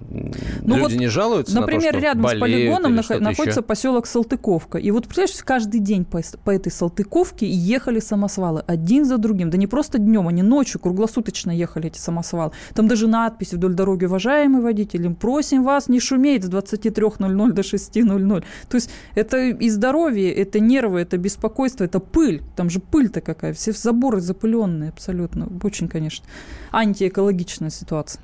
Ну 0.61 0.75
Люди 0.75 0.81
вот, 0.81 0.93
не 0.93 1.07
жалуются 1.07 1.59
Например, 1.59 1.81
на 1.81 1.91
то, 1.91 1.97
что 1.97 2.05
рядом 2.05 2.27
с 2.27 2.39
полигоном 2.39 2.93
нах- 2.93 3.19
находится 3.19 3.59
еще? 3.59 3.61
поселок 3.61 4.05
Салтыковка. 4.05 4.77
И 4.77 4.91
вот, 4.91 5.05
представляешь, 5.05 5.43
каждый 5.43 5.79
день 5.79 6.05
по, 6.05 6.21
по 6.43 6.51
этой 6.51 6.71
Салтыковке 6.71 7.49
ехали 7.49 7.99
самосвалы 7.99 8.63
один 8.67 9.05
за 9.05 9.17
другим. 9.17 9.49
Да 9.49 9.57
не 9.57 9.67
просто 9.67 9.97
днем, 9.97 10.27
они 10.27 10.43
ночью 10.43 10.79
круглосуточно 10.79 11.51
ехали, 11.51 11.87
эти 11.87 11.97
самосвалы. 11.97 12.51
Там 12.75 12.87
даже 12.87 13.07
надпись 13.07 13.53
вдоль 13.53 13.73
дороги, 13.73 14.05
уважаемый 14.05 14.61
водитель, 14.61 15.13
просим 15.15 15.63
вас 15.63 15.89
не 15.89 15.99
шуметь 15.99 16.43
с 16.43 16.49
23.00 16.49 17.51
до 17.51 17.61
6.00. 17.61 18.43
То 18.69 18.75
есть 18.75 18.91
это 19.15 19.37
и 19.37 19.69
здоровье, 19.69 20.31
это 20.31 20.59
нервы, 20.59 21.01
это 21.01 21.17
беспокойство, 21.17 21.83
это 21.83 21.99
пыль. 21.99 22.43
Там 22.55 22.69
же 22.69 22.79
пыль-то 22.79 23.21
какая, 23.21 23.53
все 23.53 23.71
заборы 23.71 24.21
запыленные 24.21 24.89
абсолютно. 24.89 25.49
Очень, 25.63 25.87
конечно 25.87 26.10
конечно, 26.11 26.25
антиэкологичная 26.71 27.69
ситуация. 27.69 28.21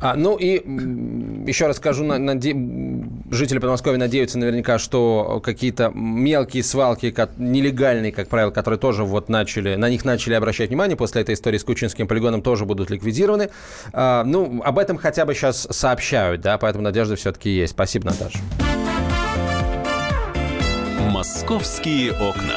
А, 0.00 0.14
ну 0.16 0.36
и 0.36 0.54
еще 1.46 1.66
раз 1.66 1.76
скажу, 1.76 2.02
на, 2.02 2.16
наде... 2.16 2.56
жители 3.30 3.58
Подмосковья 3.58 3.98
надеются 3.98 4.38
наверняка, 4.38 4.78
что 4.78 5.38
какие-то 5.44 5.92
мелкие 5.94 6.62
свалки, 6.62 7.10
как, 7.10 7.32
нелегальные, 7.36 8.10
как 8.10 8.28
правило, 8.28 8.50
которые 8.50 8.80
тоже 8.80 9.04
вот 9.04 9.28
начали, 9.28 9.74
на 9.74 9.90
них 9.90 10.06
начали 10.06 10.32
обращать 10.32 10.70
внимание 10.70 10.96
после 10.96 11.20
этой 11.20 11.34
истории 11.34 11.58
с 11.58 11.64
Кучинским 11.64 12.08
полигоном, 12.08 12.40
тоже 12.40 12.64
будут 12.64 12.88
ликвидированы. 12.88 13.50
А, 13.92 14.24
ну, 14.24 14.62
об 14.64 14.78
этом 14.78 14.96
хотя 14.96 15.26
бы 15.26 15.34
сейчас 15.34 15.68
сообщают, 15.70 16.40
да, 16.40 16.56
поэтому 16.56 16.82
надежда 16.82 17.16
все-таки 17.16 17.50
есть. 17.50 17.74
Спасибо, 17.74 18.06
Наташа. 18.06 18.38
«Московские 21.10 22.12
окна». 22.12 22.56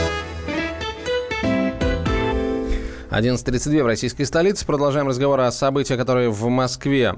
11.32 3.11 3.83
в 3.83 3.85
российской 3.85 4.23
столице. 4.23 4.65
Продолжаем 4.65 5.05
разговор 5.05 5.41
о 5.41 5.51
событиях, 5.51 5.99
которые 5.99 6.29
в 6.29 6.47
Москве 6.47 7.13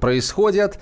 происходят. 0.00 0.78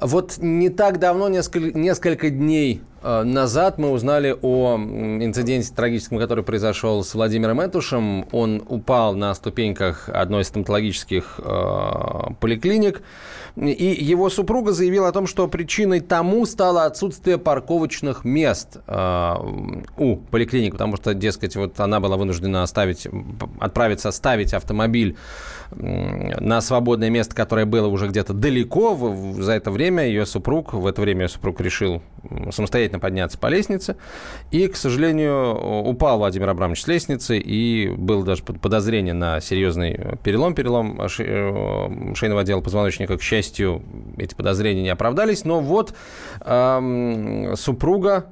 Вот 0.00 0.38
не 0.38 0.68
так 0.68 1.00
давно, 1.00 1.28
несколько, 1.28 1.76
несколько 1.76 2.30
дней 2.30 2.82
назад 3.04 3.78
мы 3.78 3.90
узнали 3.90 4.36
о 4.40 4.76
инциденте 4.76 5.72
трагическом, 5.74 6.18
который 6.18 6.42
произошел 6.42 7.04
с 7.04 7.14
Владимиром 7.14 7.64
Этушем. 7.64 8.26
Он 8.32 8.62
упал 8.68 9.14
на 9.14 9.34
ступеньках 9.34 10.08
одной 10.08 10.42
из 10.42 10.48
стоматологических 10.48 11.40
э, 11.42 12.34
поликлиник. 12.40 13.02
И 13.56 13.84
его 14.00 14.30
супруга 14.30 14.72
заявила 14.72 15.08
о 15.08 15.12
том, 15.12 15.28
что 15.28 15.46
причиной 15.46 16.00
тому 16.00 16.44
стало 16.44 16.86
отсутствие 16.86 17.38
парковочных 17.38 18.24
мест 18.24 18.78
э, 18.86 19.34
у 19.96 20.16
поликлиники, 20.16 20.72
потому 20.72 20.96
что, 20.96 21.14
дескать, 21.14 21.54
вот 21.54 21.78
она 21.78 22.00
была 22.00 22.16
вынуждена 22.16 22.62
оставить, 22.62 23.06
отправиться 23.60 24.10
ставить 24.10 24.54
автомобиль 24.54 25.16
на 25.70 26.60
свободное 26.60 27.10
место, 27.10 27.34
которое 27.34 27.66
было 27.66 27.86
уже 27.86 28.08
где-то 28.08 28.32
далеко. 28.32 28.96
За 29.38 29.52
это 29.52 29.70
время 29.70 30.06
ее 30.06 30.26
супруг, 30.26 30.72
в 30.72 30.86
это 30.86 31.00
время 31.00 31.22
ее 31.22 31.28
супруг 31.28 31.60
решил 31.60 32.02
самостоятельно 32.50 32.93
подняться 32.98 33.38
по 33.38 33.46
лестнице. 33.48 33.96
И, 34.50 34.68
к 34.68 34.76
сожалению, 34.76 35.54
упал 35.84 36.18
Владимир 36.18 36.48
Абрамович 36.50 36.82
с 36.82 36.86
лестницы, 36.86 37.38
и 37.38 37.88
было 37.88 38.24
даже 38.24 38.42
подозрение 38.42 39.14
на 39.14 39.40
серьезный 39.40 40.18
перелом, 40.22 40.54
перелом 40.54 41.00
э, 41.00 41.08
шейного 41.08 42.40
отдела 42.40 42.60
позвоночника. 42.60 43.16
К 43.16 43.22
счастью, 43.22 43.82
эти 44.16 44.34
подозрения 44.34 44.82
не 44.82 44.90
оправдались. 44.90 45.44
Но 45.44 45.60
вот 45.60 45.94
эм, 46.40 47.56
супруга 47.56 48.26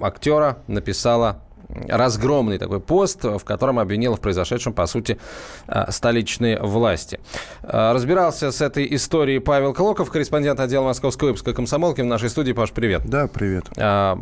актера 0.00 0.58
написала 0.66 1.42
разгромный 1.68 2.58
такой 2.58 2.80
пост, 2.80 3.24
в 3.24 3.40
котором 3.40 3.78
обвинил 3.78 4.16
в 4.16 4.20
произошедшем, 4.20 4.72
по 4.72 4.86
сути, 4.86 5.18
э, 5.66 5.90
столичные 5.90 6.60
власти. 6.60 7.20
Э, 7.62 7.92
разбирался 7.92 8.52
с 8.52 8.60
этой 8.60 8.94
историей 8.94 9.38
Павел 9.38 9.74
Клоков, 9.74 10.10
корреспондент 10.10 10.60
отдела 10.60 10.84
московского 10.84 11.28
выпуска 11.28 11.52
комсомолки 11.52 12.00
в 12.00 12.06
нашей 12.06 12.30
студии. 12.30 12.52
Паш, 12.52 12.72
привет. 12.72 13.02
Да, 13.04 13.26
привет. 13.26 13.66
А, 13.76 14.18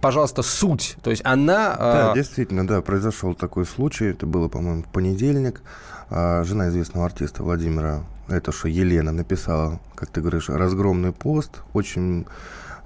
пожалуйста, 0.00 0.42
суть. 0.42 0.96
То 1.02 1.10
есть 1.10 1.22
она... 1.24 1.76
Да, 1.76 2.12
действительно, 2.14 2.66
да, 2.66 2.80
произошел 2.80 3.34
такой 3.34 3.66
случай. 3.66 4.06
Это 4.06 4.26
было, 4.26 4.48
по-моему, 4.48 4.82
в 4.82 4.88
понедельник. 4.88 5.62
А, 6.08 6.42
жена 6.44 6.68
известного 6.68 7.06
артиста 7.06 7.42
Владимира 7.42 8.02
это 8.30 8.52
что 8.52 8.68
Елена 8.68 9.12
написала, 9.12 9.80
как 9.94 10.10
ты 10.10 10.20
говоришь, 10.20 10.48
разгромный 10.48 11.12
пост, 11.12 11.62
очень 11.72 12.26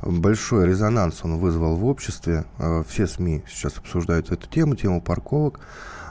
большой 0.05 0.67
резонанс 0.69 1.21
он 1.25 1.39
вызвал 1.39 1.77
в 1.77 1.85
обществе. 1.87 2.45
А, 2.59 2.83
все 2.85 3.07
СМИ 3.07 3.43
сейчас 3.49 3.79
обсуждают 3.79 4.31
эту 4.31 4.49
тему, 4.49 4.77
тему 4.77 5.01
парковок. 5.01 5.61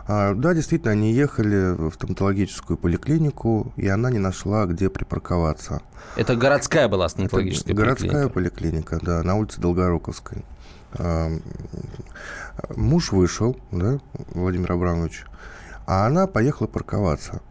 А, 0.06 0.34
да, 0.34 0.54
действительно, 0.54 0.92
они 0.92 1.14
ехали 1.14 1.76
в 1.76 1.94
стоматологическую 1.94 2.78
поликлинику, 2.78 3.72
и 3.78 3.88
она 3.88 4.10
не 4.10 4.20
нашла, 4.20 4.66
где 4.66 4.90
припарковаться. 4.90 5.82
Это 6.18 6.36
городская 6.36 6.88
была 6.88 7.08
стоматологическая 7.08 7.74
Это 7.74 7.82
поликлиника? 7.82 8.06
Городская 8.06 8.30
поликлиника, 8.30 9.00
да, 9.02 9.24
на 9.24 9.36
улице 9.36 9.62
Долгоруковской. 9.62 10.44
А, 10.94 11.32
муж 12.76 13.12
вышел, 13.12 13.58
да, 13.72 14.00
Владимир 14.34 14.74
Абрамович, 14.74 15.26
а 15.88 16.06
она 16.06 16.28
поехала 16.28 16.68
парковаться, 16.68 17.42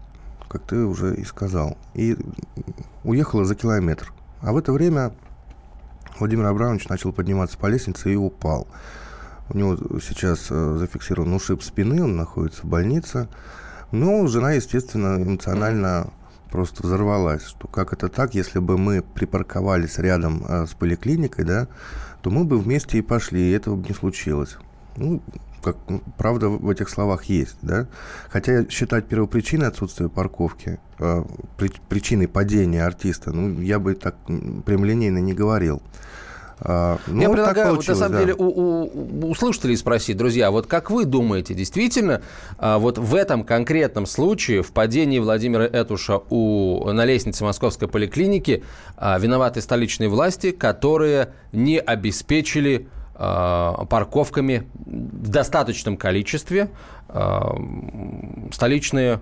как 0.49 0.63
ты 0.63 0.85
уже 0.85 1.17
и 1.17 1.25
сказал, 1.25 1.77
и 1.95 2.17
уехала 3.03 3.45
за 3.45 3.55
километр. 3.55 4.13
А 4.43 4.53
в 4.53 4.57
это 4.57 4.73
время 4.73 5.13
Владимир 6.19 6.47
Абрамович 6.47 6.89
начал 6.89 7.13
подниматься 7.13 7.59
по 7.59 7.67
лестнице 7.67 8.13
и 8.13 8.17
упал. 8.17 8.67
У 9.49 9.59
него 9.59 9.77
сейчас 10.01 10.47
э, 10.51 10.77
зафиксирован 10.79 11.33
ушиб 11.35 11.63
спины, 11.63 12.03
он 12.03 12.17
находится 12.17 12.63
в 12.63 12.67
больнице. 12.67 13.29
Но 13.91 14.27
жена, 14.27 14.53
естественно, 14.53 15.23
эмоционально 15.23 16.11
просто 16.51 16.87
взорвалась, 16.87 17.45
что 17.45 17.67
как 17.67 17.93
это 17.93 18.09
так, 18.09 18.35
если 18.35 18.59
бы 18.59 18.79
мы 18.79 19.03
припарковались 19.03 19.99
рядом 19.99 20.45
э, 20.47 20.67
с 20.67 20.75
поликлиникой, 20.75 21.45
да, 21.45 21.69
то 22.23 22.31
мы 22.31 22.45
бы 22.45 22.59
вместе 22.59 22.99
и 22.99 23.03
пошли, 23.03 23.41
и 23.41 23.53
этого 23.53 23.77
бы 23.77 23.89
не 23.89 23.95
случилось. 23.95 24.57
Ну, 24.97 25.23
как 25.63 25.77
ну, 25.89 26.03
правда 26.19 26.49
в 26.49 26.69
этих 26.69 26.89
словах 26.89 27.25
есть, 27.25 27.57
да. 27.63 27.89
Хотя 28.29 28.69
считать 28.69 29.07
первопричиной 29.07 29.69
отсутствия 29.69 30.09
парковки, 30.09 30.81
э, 30.99 31.25
при, 31.57 31.71
причиной 31.89 32.29
падения 32.29 32.85
артиста, 32.85 33.33
ну, 33.33 33.61
я 33.61 33.79
бы 33.79 33.95
так 33.95 34.17
прямолинейно 34.65 35.19
не 35.19 35.33
говорил. 35.33 35.83
А, 36.65 36.99
ну, 37.09 37.21
Я 37.21 37.31
предлагаю, 37.31 37.75
вот, 37.75 37.87
на 37.89 37.95
самом 37.95 38.13
да. 38.13 38.21
деле, 38.21 38.35
у, 38.35 38.45
у, 38.45 39.31
у 39.31 39.35
слушателей 39.35 39.77
спросить, 39.77 40.17
друзья, 40.17 40.51
вот 40.53 40.69
как 40.69 40.91
вы 40.91 41.05
думаете, 41.05 41.55
действительно, 41.55 42.23
а, 42.57 42.79
вот 42.79 42.99
в 42.99 43.15
этом 43.17 43.43
конкретном 43.43 44.07
случае, 44.07 44.63
в 44.63 44.71
падении 44.73 45.19
Владимира 45.19 45.65
Этуша 45.65 46.21
у, 46.31 46.89
на 46.93 47.05
лестнице 47.05 47.43
Московской 47.43 47.89
поликлиники, 47.89 48.63
а, 48.97 49.19
виноваты 49.19 49.61
столичные 49.61 50.09
власти, 50.09 50.53
которые 50.53 51.33
не 51.51 51.81
обеспечили 51.81 52.89
парковками 53.89 54.67
в 54.75 55.29
достаточном 55.29 55.97
количестве 55.97 56.71
э, 57.09 57.41
столичные 58.53 59.21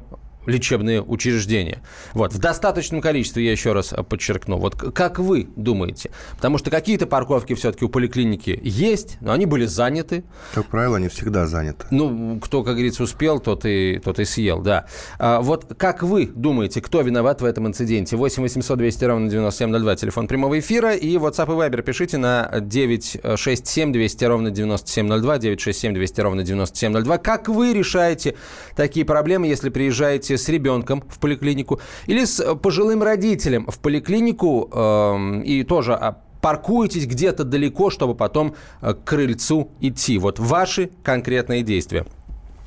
лечебные 0.50 1.02
учреждения. 1.02 1.82
Вот, 2.12 2.32
в 2.32 2.38
достаточном 2.38 3.00
количестве, 3.00 3.44
я 3.44 3.52
еще 3.52 3.72
раз 3.72 3.94
подчеркну. 4.08 4.58
Вот 4.58 4.74
как 4.74 5.18
вы 5.18 5.48
думаете? 5.56 6.10
Потому 6.36 6.58
что 6.58 6.70
какие-то 6.70 7.06
парковки 7.06 7.54
все-таки 7.54 7.84
у 7.84 7.88
поликлиники 7.88 8.58
есть, 8.62 9.18
но 9.20 9.32
они 9.32 9.46
были 9.46 9.66
заняты. 9.66 10.24
Как 10.54 10.66
правило, 10.66 10.96
они 10.96 11.08
всегда 11.08 11.46
заняты. 11.46 11.86
Ну, 11.90 12.38
кто, 12.40 12.62
как 12.62 12.74
говорится, 12.74 13.02
успел, 13.02 13.40
тот 13.40 13.64
и, 13.64 14.00
тот 14.02 14.18
и 14.18 14.24
съел, 14.24 14.60
да. 14.60 14.86
А, 15.18 15.40
вот 15.40 15.74
как 15.76 16.02
вы 16.02 16.26
думаете, 16.26 16.80
кто 16.80 17.00
виноват 17.00 17.40
в 17.40 17.44
этом 17.44 17.66
инциденте? 17.66 18.16
8 18.16 18.42
800 18.42 18.78
200 18.78 19.04
ровно 19.04 19.30
9702, 19.30 19.96
телефон 19.96 20.26
прямого 20.26 20.58
эфира, 20.58 20.94
и 20.94 21.16
WhatsApp 21.16 21.46
и 21.46 21.70
Viber 21.70 21.82
пишите 21.82 22.18
на 22.18 22.60
967 22.60 23.92
200 23.92 24.24
ровно 24.24 24.50
9702, 24.50 25.38
967 25.38 25.94
200 25.94 26.20
ровно 26.20 26.42
9702. 26.42 27.18
Как 27.18 27.48
вы 27.48 27.72
решаете 27.72 28.34
такие 28.74 29.04
проблемы, 29.04 29.46
если 29.46 29.68
приезжаете 29.68 30.38
с 30.42 30.48
ребенком 30.48 31.03
в 31.09 31.18
поликлинику 31.18 31.81
или 32.07 32.24
с 32.24 32.40
э, 32.40 32.55
пожилым 32.55 33.03
родителем 33.03 33.66
в 33.66 33.79
поликлинику 33.79 34.68
э, 34.72 35.42
и 35.44 35.64
тоже 35.64 35.94
а, 35.94 36.18
паркуетесь 36.40 37.07
где-то 37.07 37.44
далеко, 37.44 37.90
чтобы 37.90 38.14
потом 38.14 38.55
э, 38.81 38.94
к 38.94 39.05
крыльцу 39.05 39.70
идти. 39.81 40.18
Вот 40.18 40.38
ваши 40.38 40.90
конкретные 41.03 41.62
действия 41.62 42.07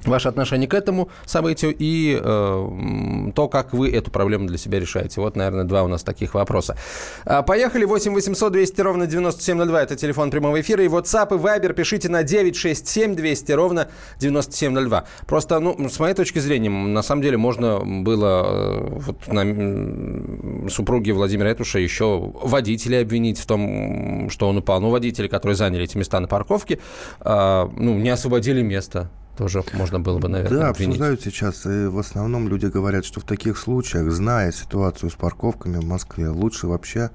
ваше 0.07 0.29
отношение 0.29 0.67
к 0.67 0.73
этому 0.73 1.09
событию 1.25 1.75
и 1.77 2.19
э, 2.21 3.31
то, 3.35 3.47
как 3.47 3.73
вы 3.73 3.91
эту 3.91 4.11
проблему 4.11 4.47
для 4.47 4.57
себя 4.57 4.79
решаете. 4.79 5.21
Вот, 5.21 5.35
наверное, 5.35 5.65
два 5.65 5.83
у 5.83 5.87
нас 5.87 6.03
таких 6.03 6.33
вопроса. 6.33 6.77
А, 7.25 7.41
поехали. 7.41 7.85
8 7.85 8.13
800 8.13 8.51
200 8.51 8.81
ровно 8.81 9.07
9702. 9.07 9.83
Это 9.83 9.95
телефон 9.95 10.31
прямого 10.31 10.59
эфира. 10.61 10.83
И 10.83 10.87
WhatsApp 10.87 11.35
и 11.35 11.39
Viber 11.39 11.73
пишите 11.73 12.09
на 12.09 12.23
967 12.23 13.15
200 13.15 13.51
ровно 13.51 13.87
9702. 14.19 15.05
Просто, 15.27 15.59
ну, 15.59 15.89
с 15.89 15.99
моей 15.99 16.13
точки 16.13 16.39
зрения, 16.39 16.69
на 16.69 17.01
самом 17.01 17.21
деле 17.21 17.37
можно 17.37 17.79
было 17.79 18.43
э, 18.45 18.87
вот, 18.91 19.27
на 19.27 20.69
супруге 20.69 21.13
Владимира 21.13 21.49
Этуша 21.49 21.79
еще 21.79 22.31
водителя 22.41 23.01
обвинить 23.01 23.39
в 23.39 23.45
том, 23.45 24.29
что 24.29 24.47
он 24.49 24.57
упал. 24.57 24.81
Ну, 24.81 24.89
водители, 24.89 25.27
которые 25.27 25.55
заняли 25.55 25.83
эти 25.83 25.97
места 25.97 26.19
на 26.19 26.27
парковке, 26.27 26.79
э, 27.21 27.69
ну, 27.77 27.95
не 27.95 28.09
освободили 28.09 28.61
место 28.61 29.09
тоже 29.37 29.63
можно 29.73 29.99
было 29.99 30.19
бы, 30.19 30.27
наверное, 30.27 30.59
Да, 30.59 30.69
обвинить. 30.69 30.89
обсуждают 30.95 31.21
сейчас. 31.21 31.65
И 31.65 31.87
в 31.87 31.97
основном 31.97 32.47
люди 32.47 32.67
говорят, 32.67 33.05
что 33.05 33.19
в 33.19 33.23
таких 33.23 33.57
случаях, 33.57 34.11
зная 34.11 34.51
ситуацию 34.51 35.09
с 35.09 35.13
парковками 35.15 35.77
в 35.77 35.85
Москве, 35.85 36.29
лучше 36.29 36.67
вообще 36.67 37.09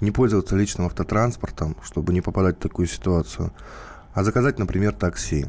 не 0.00 0.10
пользоваться 0.10 0.56
личным 0.56 0.86
автотранспортом, 0.86 1.76
чтобы 1.82 2.12
не 2.12 2.20
попадать 2.20 2.56
в 2.56 2.60
такую 2.60 2.86
ситуацию, 2.86 3.52
а 4.14 4.24
заказать, 4.24 4.58
например, 4.58 4.92
такси. 4.92 5.46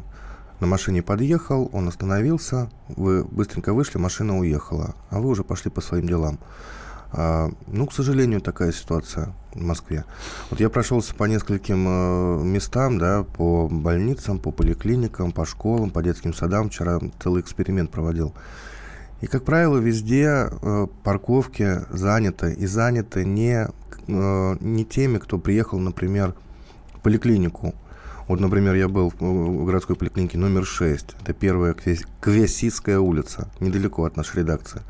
На 0.59 0.65
машине 0.65 1.03
подъехал, 1.03 1.69
он 1.71 1.87
остановился, 1.87 2.71
вы 2.89 3.23
быстренько 3.23 3.73
вышли, 3.73 3.99
машина 3.99 4.39
уехала, 4.39 4.95
а 5.11 5.19
вы 5.19 5.29
уже 5.29 5.43
пошли 5.43 5.69
по 5.69 5.81
своим 5.81 6.07
делам. 6.07 6.39
А, 7.11 7.49
ну, 7.67 7.85
к 7.85 7.93
сожалению, 7.93 8.41
такая 8.41 8.71
ситуация 8.71 9.33
Москве. 9.65 10.05
Вот 10.49 10.59
я 10.59 10.69
прошелся 10.69 11.15
по 11.15 11.25
нескольким 11.25 11.85
э, 11.87 12.43
местам, 12.43 12.97
да, 12.97 13.23
по 13.23 13.67
больницам, 13.67 14.39
по 14.39 14.51
поликлиникам, 14.51 15.31
по 15.31 15.45
школам, 15.45 15.89
по 15.89 16.01
детским 16.03 16.33
садам. 16.33 16.69
Вчера 16.69 16.99
целый 17.21 17.41
эксперимент 17.41 17.91
проводил. 17.91 18.33
И, 19.21 19.27
как 19.27 19.43
правило, 19.43 19.77
везде 19.77 20.49
э, 20.49 20.87
парковки 21.03 21.81
заняты. 21.89 22.53
И 22.53 22.65
заняты 22.67 23.25
не, 23.25 23.67
э, 24.07 24.57
не 24.59 24.85
теми, 24.85 25.17
кто 25.17 25.39
приехал, 25.39 25.79
например, 25.79 26.33
в 26.93 26.99
поликлинику. 27.01 27.73
Вот, 28.27 28.41
например, 28.41 28.75
я 28.75 28.89
был 28.89 29.11
в 29.17 29.65
городской 29.65 29.95
поликлинике 29.95 30.37
номер 30.37 30.65
6. 30.65 31.15
Это 31.21 31.33
первая 31.33 31.73
Квесистская 32.19 32.99
улица, 32.99 33.49
недалеко 33.61 34.03
от 34.03 34.17
нашей 34.17 34.39
редакции. 34.39 34.81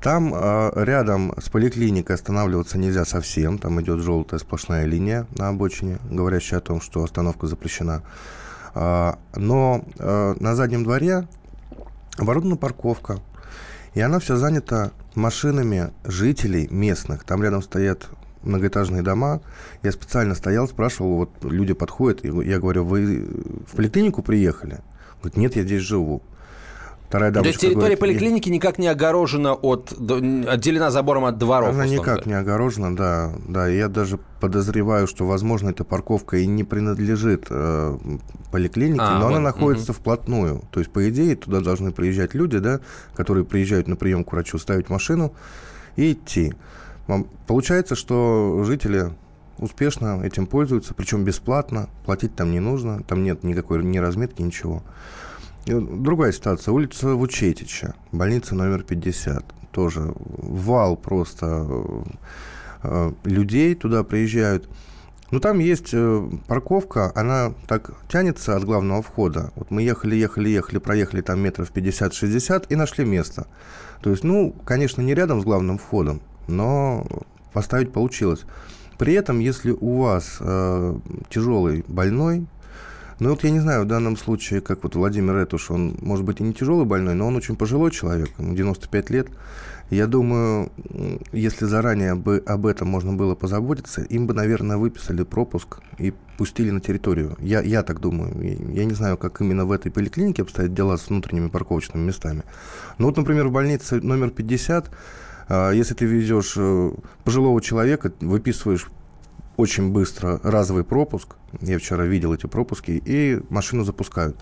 Там 0.00 0.32
э, 0.34 0.70
рядом 0.76 1.34
с 1.38 1.50
поликлиникой 1.50 2.16
останавливаться 2.16 2.78
нельзя 2.78 3.04
совсем. 3.04 3.58
Там 3.58 3.80
идет 3.82 4.00
желтая 4.00 4.40
сплошная 4.40 4.86
линия 4.86 5.26
на 5.36 5.48
обочине, 5.48 5.98
говорящая 6.10 6.60
о 6.60 6.62
том, 6.62 6.80
что 6.80 7.04
остановка 7.04 7.46
запрещена. 7.46 8.02
Э, 8.74 9.12
но 9.36 9.84
э, 9.98 10.34
на 10.40 10.54
заднем 10.54 10.84
дворе 10.84 11.28
оборудована 12.16 12.56
парковка. 12.56 13.18
И 13.92 14.00
она 14.00 14.20
вся 14.20 14.36
занята 14.36 14.92
машинами 15.14 15.90
жителей 16.04 16.66
местных. 16.70 17.24
Там 17.24 17.42
рядом 17.42 17.60
стоят 17.60 18.08
многоэтажные 18.42 19.02
дома. 19.02 19.42
Я 19.82 19.92
специально 19.92 20.34
стоял, 20.34 20.66
спрашивал, 20.66 21.16
вот 21.16 21.30
люди 21.42 21.74
подходят, 21.74 22.24
я 22.24 22.58
говорю, 22.58 22.84
вы 22.84 23.26
в 23.70 23.76
поликлинику 23.76 24.22
приехали? 24.22 24.78
Говорит, 25.20 25.36
нет, 25.36 25.56
я 25.56 25.62
здесь 25.62 25.82
живу. 25.82 26.22
Вторая 27.10 27.32
дамочка 27.32 27.42
То 27.42 27.48
есть 27.48 27.60
территория 27.60 27.96
говорит, 27.96 27.98
поликлиники 27.98 28.48
никак 28.50 28.78
не 28.78 28.86
огорожена 28.86 29.54
от, 29.54 29.92
отделена 29.92 30.92
забором 30.92 31.24
от 31.24 31.38
дворов? 31.38 31.70
Она 31.70 31.84
никак 31.84 32.04
говоря. 32.04 32.22
не 32.24 32.34
огорожена, 32.34 32.94
да. 32.94 33.32
да. 33.48 33.66
Я 33.66 33.88
даже 33.88 34.20
подозреваю, 34.40 35.08
что, 35.08 35.26
возможно, 35.26 35.70
эта 35.70 35.82
парковка 35.82 36.36
и 36.36 36.46
не 36.46 36.62
принадлежит 36.62 37.46
э, 37.50 37.98
поликлинике, 38.52 39.02
а, 39.02 39.18
но 39.18 39.24
вот, 39.24 39.30
она 39.30 39.40
находится 39.40 39.90
угу. 39.90 39.98
вплотную. 39.98 40.62
То 40.70 40.78
есть, 40.78 40.92
по 40.92 41.10
идее, 41.10 41.34
туда 41.34 41.58
должны 41.60 41.90
приезжать 41.90 42.34
люди, 42.34 42.60
да, 42.60 42.78
которые 43.16 43.44
приезжают 43.44 43.88
на 43.88 43.96
прием 43.96 44.22
к 44.22 44.30
врачу, 44.30 44.56
ставить 44.58 44.88
машину 44.88 45.34
и 45.96 46.12
идти. 46.12 46.54
Получается, 47.48 47.96
что 47.96 48.62
жители 48.64 49.10
успешно 49.58 50.22
этим 50.22 50.46
пользуются, 50.46 50.94
причем 50.94 51.24
бесплатно, 51.24 51.88
платить 52.04 52.36
там 52.36 52.52
не 52.52 52.60
нужно, 52.60 53.02
там 53.02 53.24
нет 53.24 53.42
никакой 53.42 53.82
ни 53.82 53.98
разметки, 53.98 54.42
ничего. 54.42 54.84
Другая 55.78 56.32
ситуация. 56.32 56.72
Улица 56.72 57.14
Вучетича, 57.14 57.94
больница 58.10 58.54
номер 58.54 58.82
50. 58.82 59.44
Тоже 59.70 60.12
вал 60.16 60.96
просто 60.96 61.66
э, 62.82 63.12
людей 63.24 63.74
туда 63.76 64.02
приезжают. 64.02 64.68
Но 65.30 65.38
там 65.38 65.60
есть 65.60 65.90
э, 65.92 66.28
парковка, 66.48 67.12
она 67.14 67.54
так 67.68 67.92
тянется 68.08 68.56
от 68.56 68.64
главного 68.64 69.00
входа. 69.00 69.52
Вот 69.54 69.70
мы 69.70 69.82
ехали, 69.82 70.16
ехали, 70.16 70.48
ехали, 70.48 70.78
проехали 70.78 71.20
там 71.20 71.40
метров 71.40 71.70
50-60 71.72 72.66
и 72.68 72.74
нашли 72.74 73.04
место. 73.04 73.46
То 74.02 74.10
есть, 74.10 74.24
ну, 74.24 74.52
конечно, 74.64 75.02
не 75.02 75.14
рядом 75.14 75.40
с 75.40 75.44
главным 75.44 75.78
входом, 75.78 76.20
но 76.48 77.06
поставить 77.52 77.92
получилось. 77.92 78.40
При 78.98 79.14
этом, 79.14 79.38
если 79.38 79.70
у 79.70 80.00
вас 80.00 80.38
э, 80.40 80.98
тяжелый 81.30 81.84
больной, 81.86 82.46
ну 83.20 83.30
вот 83.30 83.44
я 83.44 83.50
не 83.50 83.60
знаю, 83.60 83.84
в 83.84 83.86
данном 83.86 84.16
случае, 84.16 84.60
как 84.60 84.82
вот 84.82 84.94
Владимир 84.96 85.36
Этуш, 85.36 85.70
он, 85.70 85.96
может 86.00 86.24
быть, 86.24 86.40
и 86.40 86.42
не 86.42 86.54
тяжелый 86.54 86.86
больной, 86.86 87.14
но 87.14 87.26
он 87.26 87.36
очень 87.36 87.54
пожилой 87.54 87.90
человек, 87.90 88.30
ему 88.38 88.54
95 88.54 89.10
лет. 89.10 89.28
Я 89.90 90.06
думаю, 90.06 90.70
если 91.32 91.64
заранее 91.64 92.14
бы 92.14 92.42
об 92.46 92.66
этом 92.66 92.88
можно 92.88 93.12
было 93.12 93.34
позаботиться, 93.34 94.02
им 94.02 94.26
бы, 94.26 94.34
наверное, 94.34 94.76
выписали 94.76 95.24
пропуск 95.24 95.80
и 95.98 96.14
пустили 96.38 96.70
на 96.70 96.80
территорию. 96.80 97.36
Я, 97.40 97.60
я 97.60 97.82
так 97.82 98.00
думаю. 98.00 98.32
Я 98.72 98.84
не 98.84 98.94
знаю, 98.94 99.16
как 99.16 99.40
именно 99.40 99.66
в 99.66 99.72
этой 99.72 99.90
поликлинике 99.90 100.42
обстоят 100.42 100.72
дела 100.72 100.96
с 100.96 101.08
внутренними 101.08 101.48
парковочными 101.48 102.04
местами. 102.04 102.44
Но 102.98 103.06
вот, 103.06 103.16
например, 103.16 103.48
в 103.48 103.52
больнице 103.52 104.00
номер 104.00 104.30
50 104.30 104.90
а, 105.50 105.72
если 105.72 105.94
ты 105.94 106.04
везешь 106.04 106.54
э, 106.56 106.92
пожилого 107.24 107.60
человека, 107.60 108.12
выписываешь 108.20 108.86
очень 109.56 109.90
быстро 109.90 110.40
разовый 110.42 110.84
пропуск. 110.84 111.36
Я 111.60 111.78
вчера 111.78 112.04
видел 112.04 112.32
эти 112.32 112.46
пропуски, 112.46 113.02
и 113.04 113.40
машину 113.50 113.84
запускают. 113.84 114.36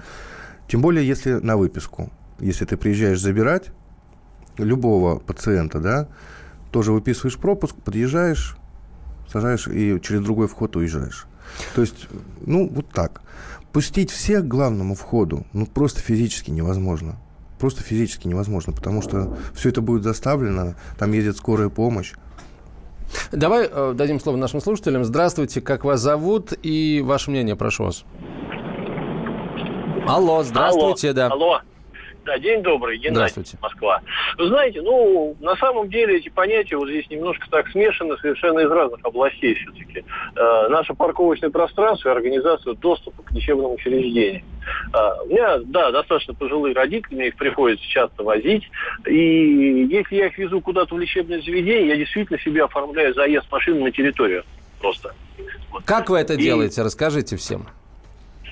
Тем 0.69 0.81
более, 0.81 1.07
если 1.07 1.35
на 1.35 1.57
выписку. 1.57 2.11
Если 2.39 2.65
ты 2.65 2.77
приезжаешь 2.77 3.21
забирать 3.21 3.73
любого 4.59 5.19
пациента, 5.19 5.81
да, 5.81 6.09
тоже 6.71 6.93
выписываешь 6.93 7.39
пропуск, 7.39 7.75
подъезжаешь, 7.77 8.57
сажаешь 9.31 9.67
и 9.67 10.01
через 10.01 10.23
другой 10.23 10.49
вход 10.49 10.77
уезжаешь. 10.77 11.27
То 11.75 11.81
есть, 11.81 12.09
ну, 12.45 12.69
вот 12.69 12.89
так. 12.91 13.23
Пустить 13.73 14.11
всех 14.11 14.45
к 14.45 14.49
главному 14.49 14.95
входу, 14.95 15.47
ну, 15.53 15.67
просто 15.67 16.01
физически 16.01 16.51
невозможно. 16.51 17.17
Просто 17.59 17.83
физически 17.83 18.29
невозможно, 18.29 18.73
потому 18.73 19.03
что 19.03 19.37
все 19.53 19.71
это 19.71 19.81
будет 19.81 20.05
заставлено, 20.05 20.75
там 20.97 21.13
едет 21.13 21.37
скорая 21.37 21.69
помощь, 21.69 22.15
Давай 23.33 23.69
э, 23.71 23.93
дадим 23.95 24.21
слово 24.21 24.37
нашим 24.37 24.61
слушателям. 24.61 25.05
Здравствуйте, 25.05 25.61
как 25.61 25.85
вас 25.85 26.01
зовут 26.01 26.53
и 26.63 27.03
ваше 27.05 27.31
мнение, 27.31 27.57
прошу 27.57 27.85
вас. 27.85 28.05
Алло, 30.07 30.43
здравствуйте, 30.43 31.09
алло, 31.09 31.15
да. 31.15 31.27
Алло. 31.29 31.61
Да, 32.29 32.39
день 32.39 32.63
добрый, 32.63 32.99
Геннадий, 32.99 33.43
Москва. 33.63 34.03
Вы 34.37 34.49
знаете, 34.49 34.83
ну, 34.83 35.35
на 35.41 35.57
самом 35.57 35.89
деле 35.89 36.19
эти 36.19 36.29
понятия 36.29 36.77
вот 36.77 36.91
здесь 36.91 37.09
немножко 37.09 37.49
так 37.49 37.67
смешаны 37.69 38.19
совершенно 38.19 38.59
из 38.59 38.71
разных 38.71 39.01
областей 39.03 39.55
все-таки. 39.55 40.05
Э, 40.37 40.69
наше 40.69 40.93
парковочное 40.93 41.49
пространство 41.49 42.11
и 42.11 42.13
организацию 42.13 42.75
доступа 42.75 43.23
к 43.23 43.33
лечебным 43.33 43.73
учреждениям. 43.73 44.43
Э, 44.93 45.23
у 45.25 45.29
меня, 45.29 45.59
да, 45.65 45.91
достаточно 45.91 46.35
пожилые 46.35 46.75
родители, 46.75 47.15
мне 47.15 47.29
их 47.29 47.37
приходится 47.37 47.87
часто 47.89 48.23
возить. 48.23 48.65
И 49.07 49.87
если 49.91 50.17
я 50.17 50.27
их 50.27 50.37
везу 50.37 50.61
куда-то 50.61 50.95
в 50.95 50.99
лечебное 50.99 51.41
заведение, 51.41 51.89
я 51.89 51.97
действительно 51.97 52.39
себе 52.41 52.65
оформляю 52.65 53.15
заезд 53.15 53.51
машины 53.51 53.85
на 53.85 53.91
территорию 53.91 54.45
просто. 54.83 55.15
Как 55.87 56.11
вы 56.11 56.19
это 56.19 56.35
и... 56.35 56.37
делаете? 56.37 56.83
Расскажите 56.83 57.39
всем. 57.39 57.69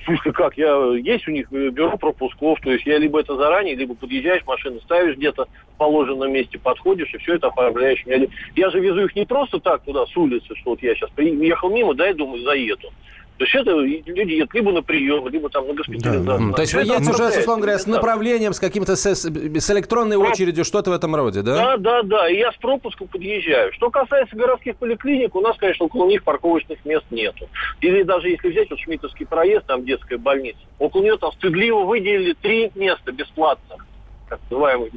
Смысле 0.07 0.31
как? 0.31 0.57
Я, 0.57 0.75
есть 0.95 1.27
у 1.27 1.31
них 1.31 1.51
бюро 1.51 1.97
пропусков, 1.97 2.59
то 2.61 2.71
есть 2.71 2.85
я 2.85 2.97
либо 2.97 3.19
это 3.19 3.35
заранее, 3.35 3.75
либо 3.75 3.95
подъезжаешь, 3.95 4.45
машину 4.45 4.79
ставишь 4.81 5.17
где-то 5.17 5.47
в 5.73 5.77
положенном 5.77 6.31
месте, 6.31 6.57
подходишь 6.57 7.13
и 7.13 7.17
все 7.17 7.35
это 7.35 7.47
оформляешь. 7.47 8.01
Я, 8.05 8.25
я 8.55 8.69
же 8.69 8.79
везу 8.79 9.05
их 9.05 9.15
не 9.15 9.25
просто 9.25 9.59
так 9.59 9.83
туда, 9.83 10.05
с 10.05 10.17
улицы, 10.17 10.55
что 10.55 10.71
вот 10.71 10.81
я 10.81 10.95
сейчас 10.95 11.09
приехал 11.11 11.69
мимо, 11.69 11.93
дай, 11.93 12.13
думаю, 12.13 12.41
заеду. 12.43 12.89
То 13.37 13.43
есть 13.43 13.55
это 13.55 13.71
люди 13.71 14.33
едут 14.33 14.53
либо 14.53 14.71
на 14.71 14.81
прием, 14.81 15.27
либо 15.27 15.49
там 15.49 15.67
на 15.67 15.73
госпитализацию. 15.73 16.23
Да, 16.25 16.37
да. 16.37 16.53
То 16.53 16.61
есть 16.61 16.73
вы 16.73 16.81
едете 16.81 17.11
уже, 17.11 17.27
условно 17.39 17.63
говоря, 17.63 17.79
с 17.79 17.85
направлением, 17.85 18.53
с 18.53 18.59
каким-то, 18.59 18.95
с, 18.95 19.05
с 19.05 19.71
электронной 19.71 20.17
очередью, 20.17 20.65
что-то 20.65 20.89
в 20.89 20.93
этом 20.93 21.15
роде, 21.15 21.43
да? 21.43 21.77
Да, 21.77 21.77
да, 21.77 22.03
да. 22.03 22.29
И 22.29 22.37
я 22.37 22.51
с 22.51 22.57
пропуском 22.57 23.07
подъезжаю. 23.07 23.71
Что 23.73 23.91
касается 23.91 24.35
городских 24.35 24.77
поликлиник, 24.77 25.35
у 25.35 25.41
нас, 25.41 25.55
конечно, 25.57 25.85
около 25.85 26.07
них 26.07 26.23
парковочных 26.23 26.83
мест 26.83 27.05
нету. 27.11 27.47
Или 27.81 28.03
даже 28.03 28.29
если 28.29 28.49
взять 28.49 28.69
вот 28.71 28.79
Шмитовский 28.79 29.25
проезд, 29.25 29.67
там 29.67 29.85
детская 29.85 30.17
больница, 30.17 30.59
около 30.79 31.03
нее 31.03 31.17
там 31.17 31.31
стыдливо 31.33 31.83
выделили 31.83 32.33
три 32.33 32.71
места 32.75 33.11
бесплатных 33.11 33.85
так 34.29 34.41
называемый 34.49 34.91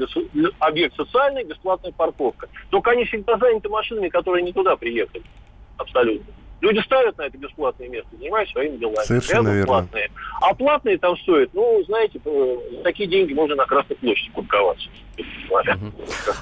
объект 0.59 0.97
социальный, 0.97 1.45
бесплатная 1.45 1.93
парковка. 1.93 2.49
Только 2.71 2.91
они 2.91 3.05
всегда 3.05 3.39
заняты 3.39 3.69
машинами, 3.69 4.09
которые 4.09 4.43
не 4.43 4.53
туда 4.53 4.75
приехали. 4.75 5.23
Абсолютно. 5.77 6.35
Люди 6.61 6.79
ставят 6.81 7.17
на 7.17 7.23
это 7.23 7.39
бесплатное 7.39 7.89
место, 7.89 8.09
занимаются 8.19 8.53
своими 8.53 8.77
делами. 8.77 9.05
Совершенно 9.05 9.49
верно. 9.49 9.67
Платные. 9.67 10.11
А 10.43 10.55
платные 10.55 10.99
там 10.99 11.17
стоят, 11.19 11.51
ну, 11.55 11.83
знаете, 11.85 12.21
э, 12.23 12.57
такие 12.85 13.09
деньги 13.09 13.33
можно 13.33 13.55
на 13.55 13.65
Красной 13.65 13.97
площади 13.97 14.31
парковаться. 14.33 14.89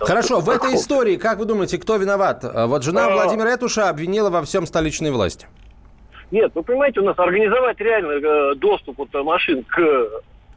Хорошо, 0.01 0.41
в 0.41 0.49
этой 0.49 0.75
истории, 0.75 1.17
как 1.17 1.39
вы 1.39 1.45
думаете, 1.45 1.79
кто 1.79 1.97
виноват? 1.97 2.43
Э, 2.43 2.67
вот 2.67 2.83
жена 2.83 3.07
а... 3.07 3.11
Владимира 3.13 3.51
Этуша 3.51 3.89
обвинила 3.89 4.31
во 4.31 4.43
всем 4.43 4.67
столичные 4.67 5.13
власти. 5.13 5.47
Нет, 6.31 6.51
вы 6.55 6.63
понимаете, 6.63 7.01
у 7.01 7.05
нас 7.05 7.19
организовать 7.19 7.79
реально 7.81 8.13
э, 8.13 8.55
доступ 8.57 8.99
вот, 8.99 9.15
машин 9.25 9.65
к 9.65 10.09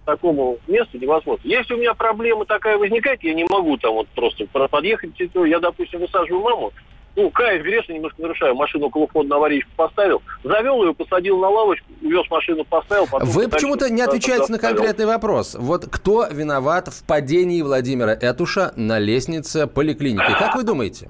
такому 0.06 0.58
месту 0.68 0.98
невозможно. 0.98 1.42
Если 1.44 1.76
у 1.76 1.78
меня 1.78 1.94
проблема 1.94 2.46
такая 2.46 2.78
возникает, 2.78 3.24
я 3.24 3.34
не 3.36 3.46
могу 3.46 3.78
там 3.78 3.94
вот 3.94 4.08
просто 4.10 4.46
подъехать, 4.48 5.12
я, 5.20 5.60
допустим, 5.60 6.00
высаживаю 6.00 6.42
маму, 6.42 6.72
ну, 7.16 7.30
каюсь 7.30 7.64
грешно, 7.64 7.94
немножко 7.94 8.22
нарушаю. 8.22 8.56
Машину 8.56 8.88
около 8.88 9.08
входа 9.08 9.30
на 9.30 9.36
аварийку 9.36 9.70
поставил, 9.76 10.22
завел 10.44 10.84
ее, 10.84 10.94
посадил 10.94 11.38
на 11.40 11.50
лавочку, 11.50 11.86
увез 12.02 12.30
машину, 12.30 12.64
поставил. 12.64 13.08
Потом 13.10 13.28
Вы 13.30 13.48
почему-то 13.48 13.90
не 13.90 14.02
отвечаете 14.02 14.52
на 14.52 14.60
конкретный 14.60 15.06
вопрос. 15.06 15.56
Вот 15.60 15.88
кто 15.90 16.28
виноват 16.32 16.88
в 16.88 17.06
падении 17.06 17.62
Владимира 17.62 18.14
Этуша 18.14 18.72
на 18.76 19.00
лестнице 19.00 19.68
поликлиники? 19.68 20.32
Как 20.40 20.56
вы 20.56 20.64
думаете? 20.64 21.10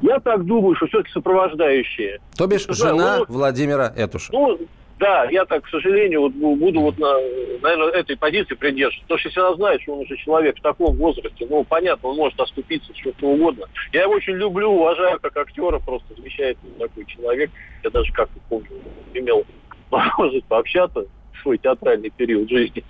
Я 0.00 0.18
так 0.20 0.44
думаю, 0.44 0.74
что 0.76 0.86
все-таки 0.86 1.12
сопровождающие. 1.12 2.18
То 2.36 2.46
бишь 2.46 2.66
жена 2.68 3.20
Владимира 3.28 3.92
Этуша. 3.96 4.32
Ну, 4.32 4.58
да, 5.02 5.24
я 5.30 5.44
так, 5.44 5.64
к 5.64 5.68
сожалению, 5.68 6.22
вот 6.22 6.32
буду 6.32 6.80
вот 6.80 6.96
на, 6.96 7.12
наверное, 7.60 7.88
этой 7.88 8.16
позиции 8.16 8.54
придерживаться. 8.54 9.02
Потому 9.02 9.18
что 9.18 9.28
если 9.28 9.40
она 9.40 9.54
знает, 9.56 9.82
что 9.82 9.94
он 9.94 10.00
уже 10.02 10.16
человек 10.16 10.56
в 10.56 10.62
таком 10.62 10.96
возрасте, 10.96 11.44
ну, 11.50 11.64
понятно, 11.64 12.10
он 12.10 12.16
может 12.18 12.38
оступиться, 12.38 12.94
что-то 12.94 13.26
угодно. 13.26 13.66
Я 13.92 14.02
его 14.02 14.12
очень 14.12 14.34
люблю, 14.34 14.70
уважаю 14.70 15.18
как 15.18 15.36
актера, 15.36 15.80
просто 15.80 16.14
замечательный 16.14 16.74
такой 16.78 17.04
человек. 17.06 17.50
Я 17.82 17.90
даже 17.90 18.12
как-то 18.12 18.38
помню, 18.48 18.68
имел 19.12 19.44
возможность 19.90 20.46
пообщаться 20.46 21.00
в 21.00 21.42
свой 21.42 21.58
театральный 21.58 22.10
период 22.10 22.48
жизни. 22.48 22.84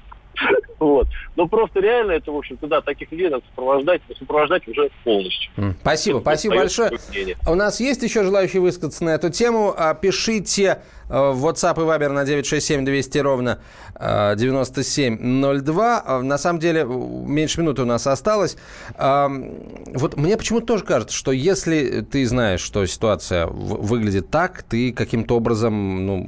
Вот. 0.79 1.07
Но 1.37 1.47
просто 1.47 1.81
реально 1.81 2.13
это, 2.13 2.33
в 2.33 2.37
общем, 2.37 2.57
туда 2.57 2.81
таких 2.81 3.13
людей 3.13 3.29
надо 3.29 3.45
сопровождать, 3.51 4.03
сопровождать 4.19 4.67
уже 4.67 4.91
полностью. 5.05 5.53
Спасибо, 5.81 6.19
спасибо 6.21 6.57
большое. 6.57 6.93
У 7.47 7.55
нас 7.55 7.81
есть 7.81 8.03
еще 8.03 8.25
желающие 8.25 8.61
высказаться 8.61 9.05
на 9.05 9.11
эту 9.11 9.31
тему. 9.31 9.75
А, 9.77 9.95
пишите 9.95 10.83
в 11.13 11.47
WhatsApp 11.47 11.75
и 11.75 11.85
Viber 11.85 12.09
на 12.09 12.25
967 12.25 12.85
200 12.85 13.19
ровно 13.19 13.59
9702. 14.01 16.05
Э, 16.07 16.21
на 16.23 16.39
самом 16.39 16.59
деле, 16.59 16.85
меньше 16.85 17.61
минуты 17.61 17.83
у 17.83 17.87
нас 17.87 18.07
осталось. 18.07 18.57
Вот 18.99 20.17
мне 20.17 20.37
почему-то 20.37 20.67
тоже 20.67 20.85
кажется, 20.85 21.15
что 21.15 21.33
если 21.33 22.01
ты 22.01 22.27
знаешь, 22.27 22.61
что 22.61 22.85
ситуация 22.87 23.47
выглядит 23.47 24.31
так, 24.31 24.63
ты 24.63 24.93
каким-то 24.93 25.37
образом 25.37 26.07
ну, 26.07 26.27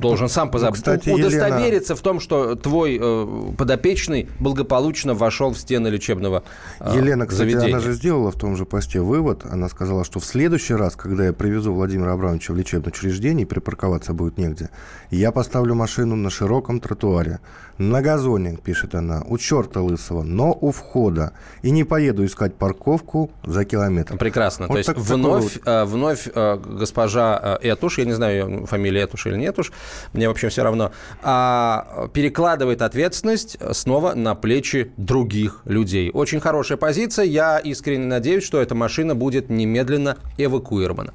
должен 0.00 0.28
сам 0.28 0.46
ну, 0.46 0.52
позаб... 0.52 0.74
кстати, 0.74 1.10
удостовериться 1.10 1.92
Елена... 1.92 1.96
в 1.96 2.00
том, 2.00 2.20
что 2.20 2.54
твой 2.54 2.98
э, 3.00 3.52
подопечный 3.56 4.28
благополучно 4.38 5.14
вошел 5.14 5.52
в 5.52 5.58
стены 5.58 5.88
лечебного 5.88 6.42
э, 6.80 6.92
Елена, 6.96 7.26
кстати, 7.26 7.50
заведения. 7.50 7.74
она 7.74 7.80
же 7.80 7.92
сделала 7.92 8.30
в 8.30 8.36
том 8.36 8.56
же 8.56 8.64
посте 8.64 9.00
вывод. 9.00 9.44
Она 9.50 9.68
сказала, 9.68 10.04
что 10.04 10.20
в 10.20 10.24
следующий 10.24 10.74
раз, 10.74 10.96
когда 10.96 11.26
я 11.26 11.32
привезу 11.32 11.72
Владимира 11.72 12.12
Абрамовича 12.12 12.52
в 12.52 12.56
лечебное 12.56 12.90
учреждение 12.90 13.42
и 13.42 13.46
припарковаться 13.80 14.12
будет 14.12 14.38
негде, 14.38 14.68
я 15.10 15.32
поставлю 15.32 15.74
машину 15.74 16.16
на 16.16 16.30
широком 16.30 16.80
тротуаре, 16.80 17.38
на 17.80 18.02
газоне, 18.02 18.58
пишет 18.62 18.94
она, 18.94 19.22
у 19.26 19.38
черта 19.38 19.80
лысого, 19.80 20.22
но 20.22 20.56
у 20.60 20.70
входа. 20.70 21.32
И 21.62 21.70
не 21.70 21.84
поеду 21.84 22.26
искать 22.26 22.54
парковку 22.54 23.30
за 23.42 23.64
километр. 23.64 24.18
Прекрасно. 24.18 24.66
Вот 24.66 24.74
То 24.74 24.78
есть 24.78 24.90
вновь, 24.94 25.56
вот. 25.56 25.62
э, 25.64 25.84
вновь 25.86 26.28
э, 26.32 26.58
госпожа 26.58 27.58
э, 27.62 27.68
Этуш, 27.70 27.96
я 27.96 28.04
не 28.04 28.12
знаю 28.12 28.34
ее 28.34 28.66
фамилия 28.66 29.04
Этуш 29.04 29.26
или 29.26 29.36
нет 29.36 29.58
уж, 29.58 29.72
мне 30.12 30.28
вообще 30.28 30.50
все 30.50 30.62
равно, 30.62 30.92
а, 31.22 32.08
перекладывает 32.12 32.82
ответственность 32.82 33.56
снова 33.72 34.12
на 34.14 34.34
плечи 34.34 34.92
других 34.98 35.62
людей. 35.64 36.10
Очень 36.12 36.40
хорошая 36.40 36.76
позиция. 36.76 37.24
Я 37.24 37.58
искренне 37.58 38.04
надеюсь, 38.04 38.44
что 38.44 38.60
эта 38.60 38.74
машина 38.74 39.14
будет 39.14 39.48
немедленно 39.48 40.18
эвакуирована. 40.36 41.14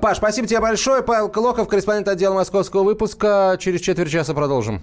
Паш, 0.00 0.16
спасибо 0.16 0.48
тебе 0.48 0.60
большое. 0.60 1.02
Павел 1.02 1.28
Клоков, 1.28 1.68
корреспондент 1.68 2.08
отдела 2.08 2.34
московского 2.34 2.82
выпуска. 2.82 3.56
Через 3.60 3.80
четверть 3.80 4.10
часа 4.10 4.34
продолжим. 4.34 4.82